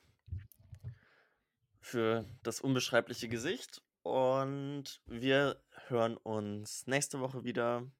[1.81, 3.83] für das unbeschreibliche Gesicht.
[4.03, 7.91] Und wir hören uns nächste Woche wieder.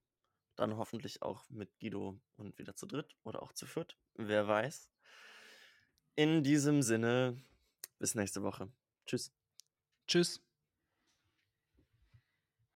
[0.57, 3.97] Dann hoffentlich auch mit Guido und wieder zu dritt oder auch zu viert.
[4.15, 4.91] Wer weiß.
[6.17, 7.43] In diesem Sinne,
[7.99, 8.71] bis nächste Woche.
[9.07, 9.33] Tschüss.
[10.07, 10.43] Tschüss.